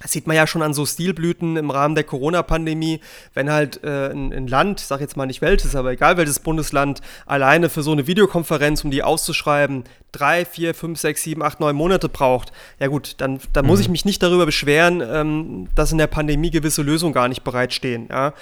[0.00, 3.00] das sieht man ja schon an so Stilblüten im Rahmen der Corona-Pandemie,
[3.32, 6.40] wenn halt äh, ein, ein, Land, ich sag jetzt mal nicht welches, aber egal welches
[6.40, 11.60] Bundesland, alleine für so eine Videokonferenz, um die auszuschreiben, drei, vier, fünf, sechs, sieben, acht,
[11.60, 13.70] neun Monate braucht, ja gut, dann, dann mhm.
[13.70, 17.44] muss ich mich nicht darüber beschweren, ähm, dass in der Pandemie gewisse Lösungen gar nicht
[17.44, 18.08] bereitstehen.
[18.10, 18.34] Ja?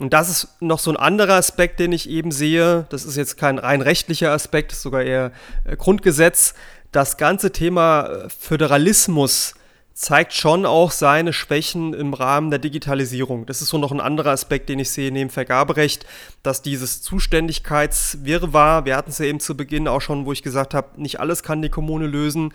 [0.00, 2.86] Und das ist noch so ein anderer Aspekt, den ich eben sehe.
[2.90, 5.30] Das ist jetzt kein rein rechtlicher Aspekt, sogar eher
[5.64, 6.54] äh, Grundgesetz.
[6.90, 9.54] Das ganze Thema äh, Föderalismus
[9.96, 13.46] zeigt schon auch seine Schwächen im Rahmen der Digitalisierung.
[13.46, 16.04] Das ist so noch ein anderer Aspekt, den ich sehe neben Vergaberecht,
[16.42, 20.74] dass dieses Zuständigkeitswirrwarr, wir hatten es ja eben zu Beginn auch schon, wo ich gesagt
[20.74, 22.52] habe, nicht alles kann die Kommune lösen.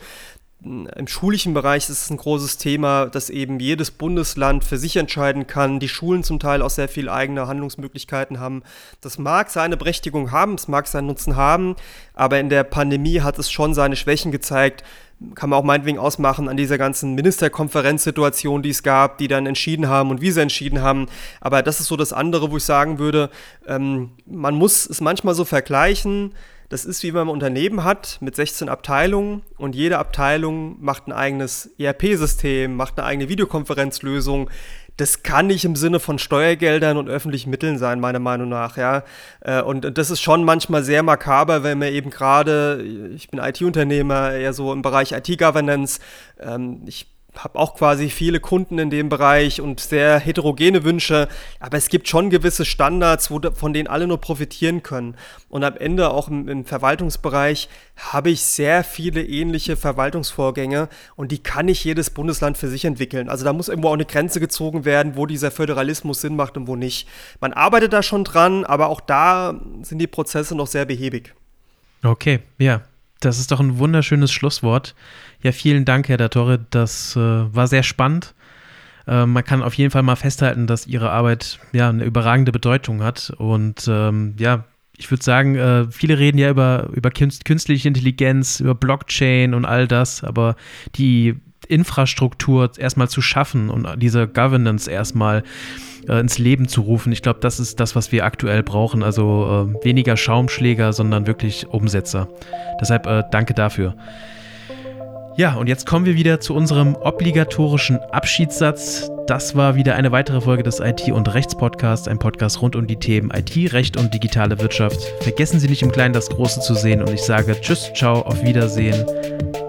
[0.64, 5.48] Im schulischen Bereich ist es ein großes Thema, dass eben jedes Bundesland für sich entscheiden
[5.48, 8.62] kann, die Schulen zum Teil auch sehr viel eigene Handlungsmöglichkeiten haben.
[9.00, 11.74] Das mag seine Berechtigung haben, es mag seinen Nutzen haben,
[12.14, 14.84] aber in der Pandemie hat es schon seine Schwächen gezeigt,
[15.34, 19.88] kann man auch meinetwegen ausmachen an dieser ganzen Ministerkonferenzsituation, die es gab, die dann entschieden
[19.88, 21.06] haben und wie sie entschieden haben.
[21.40, 23.30] Aber das ist so das andere, wo ich sagen würde,
[23.66, 26.32] ähm, man muss es manchmal so vergleichen.
[26.68, 31.06] Das ist wie wenn man ein Unternehmen hat mit 16 Abteilungen und jede Abteilung macht
[31.06, 34.48] ein eigenes ERP-System, macht eine eigene Videokonferenzlösung
[34.96, 39.04] das kann nicht im Sinne von Steuergeldern und öffentlichen Mitteln sein, meiner Meinung nach, ja.
[39.40, 42.84] Äh, und das ist schon manchmal sehr makaber, wenn man eben gerade,
[43.14, 46.00] ich bin IT-Unternehmer, eher so im Bereich IT-Governance,
[46.40, 51.28] ähm, ich habe auch quasi viele Kunden in dem Bereich und sehr heterogene Wünsche,
[51.60, 55.16] aber es gibt schon gewisse Standards, wo, von denen alle nur profitieren können.
[55.48, 61.42] Und am Ende auch im, im, Verwaltungsbereich habe ich sehr viele ähnliche Verwaltungsvorgänge und die
[61.42, 63.28] kann nicht jedes Bundesland für sich entwickeln.
[63.28, 66.66] Also da muss irgendwo auch eine Grenze gezogen werden, wo dieser Föderalismus Sinn macht und
[66.66, 67.08] wo nicht.
[67.40, 71.34] Man arbeitet da schon dran, aber auch da sind die Prozesse noch sehr behäbig.
[72.04, 72.82] Okay, ja,
[73.24, 74.94] das ist doch ein wunderschönes Schlusswort.
[75.42, 76.64] Ja, vielen Dank, Herr Datore.
[76.70, 78.34] Das äh, war sehr spannend.
[79.06, 83.02] Äh, man kann auf jeden Fall mal festhalten, dass Ihre Arbeit ja eine überragende Bedeutung
[83.02, 83.32] hat.
[83.38, 84.64] Und ähm, ja,
[84.96, 89.88] ich würde sagen, äh, viele reden ja über, über künstliche Intelligenz, über Blockchain und all
[89.88, 90.56] das, aber
[90.96, 91.36] die
[91.68, 95.42] Infrastruktur erstmal zu schaffen und diese Governance erstmal
[96.08, 97.12] äh, ins Leben zu rufen.
[97.12, 99.02] Ich glaube, das ist das, was wir aktuell brauchen.
[99.02, 102.28] Also äh, weniger Schaumschläger, sondern wirklich Umsetzer.
[102.80, 103.94] Deshalb äh, danke dafür.
[105.36, 109.10] Ja, und jetzt kommen wir wieder zu unserem obligatorischen Abschiedssatz.
[109.26, 112.96] Das war wieder eine weitere Folge des IT- und Rechts-Podcasts, ein Podcast rund um die
[112.96, 115.00] Themen IT, Recht und digitale Wirtschaft.
[115.20, 118.42] Vergessen Sie nicht im Kleinen das Große zu sehen und ich sage Tschüss, ciao, auf
[118.44, 119.06] Wiedersehen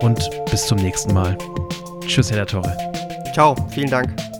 [0.01, 1.37] und bis zum nächsten Mal.
[2.07, 2.75] Tschüss, Herr Torre.
[3.33, 4.32] Ciao, vielen Dank.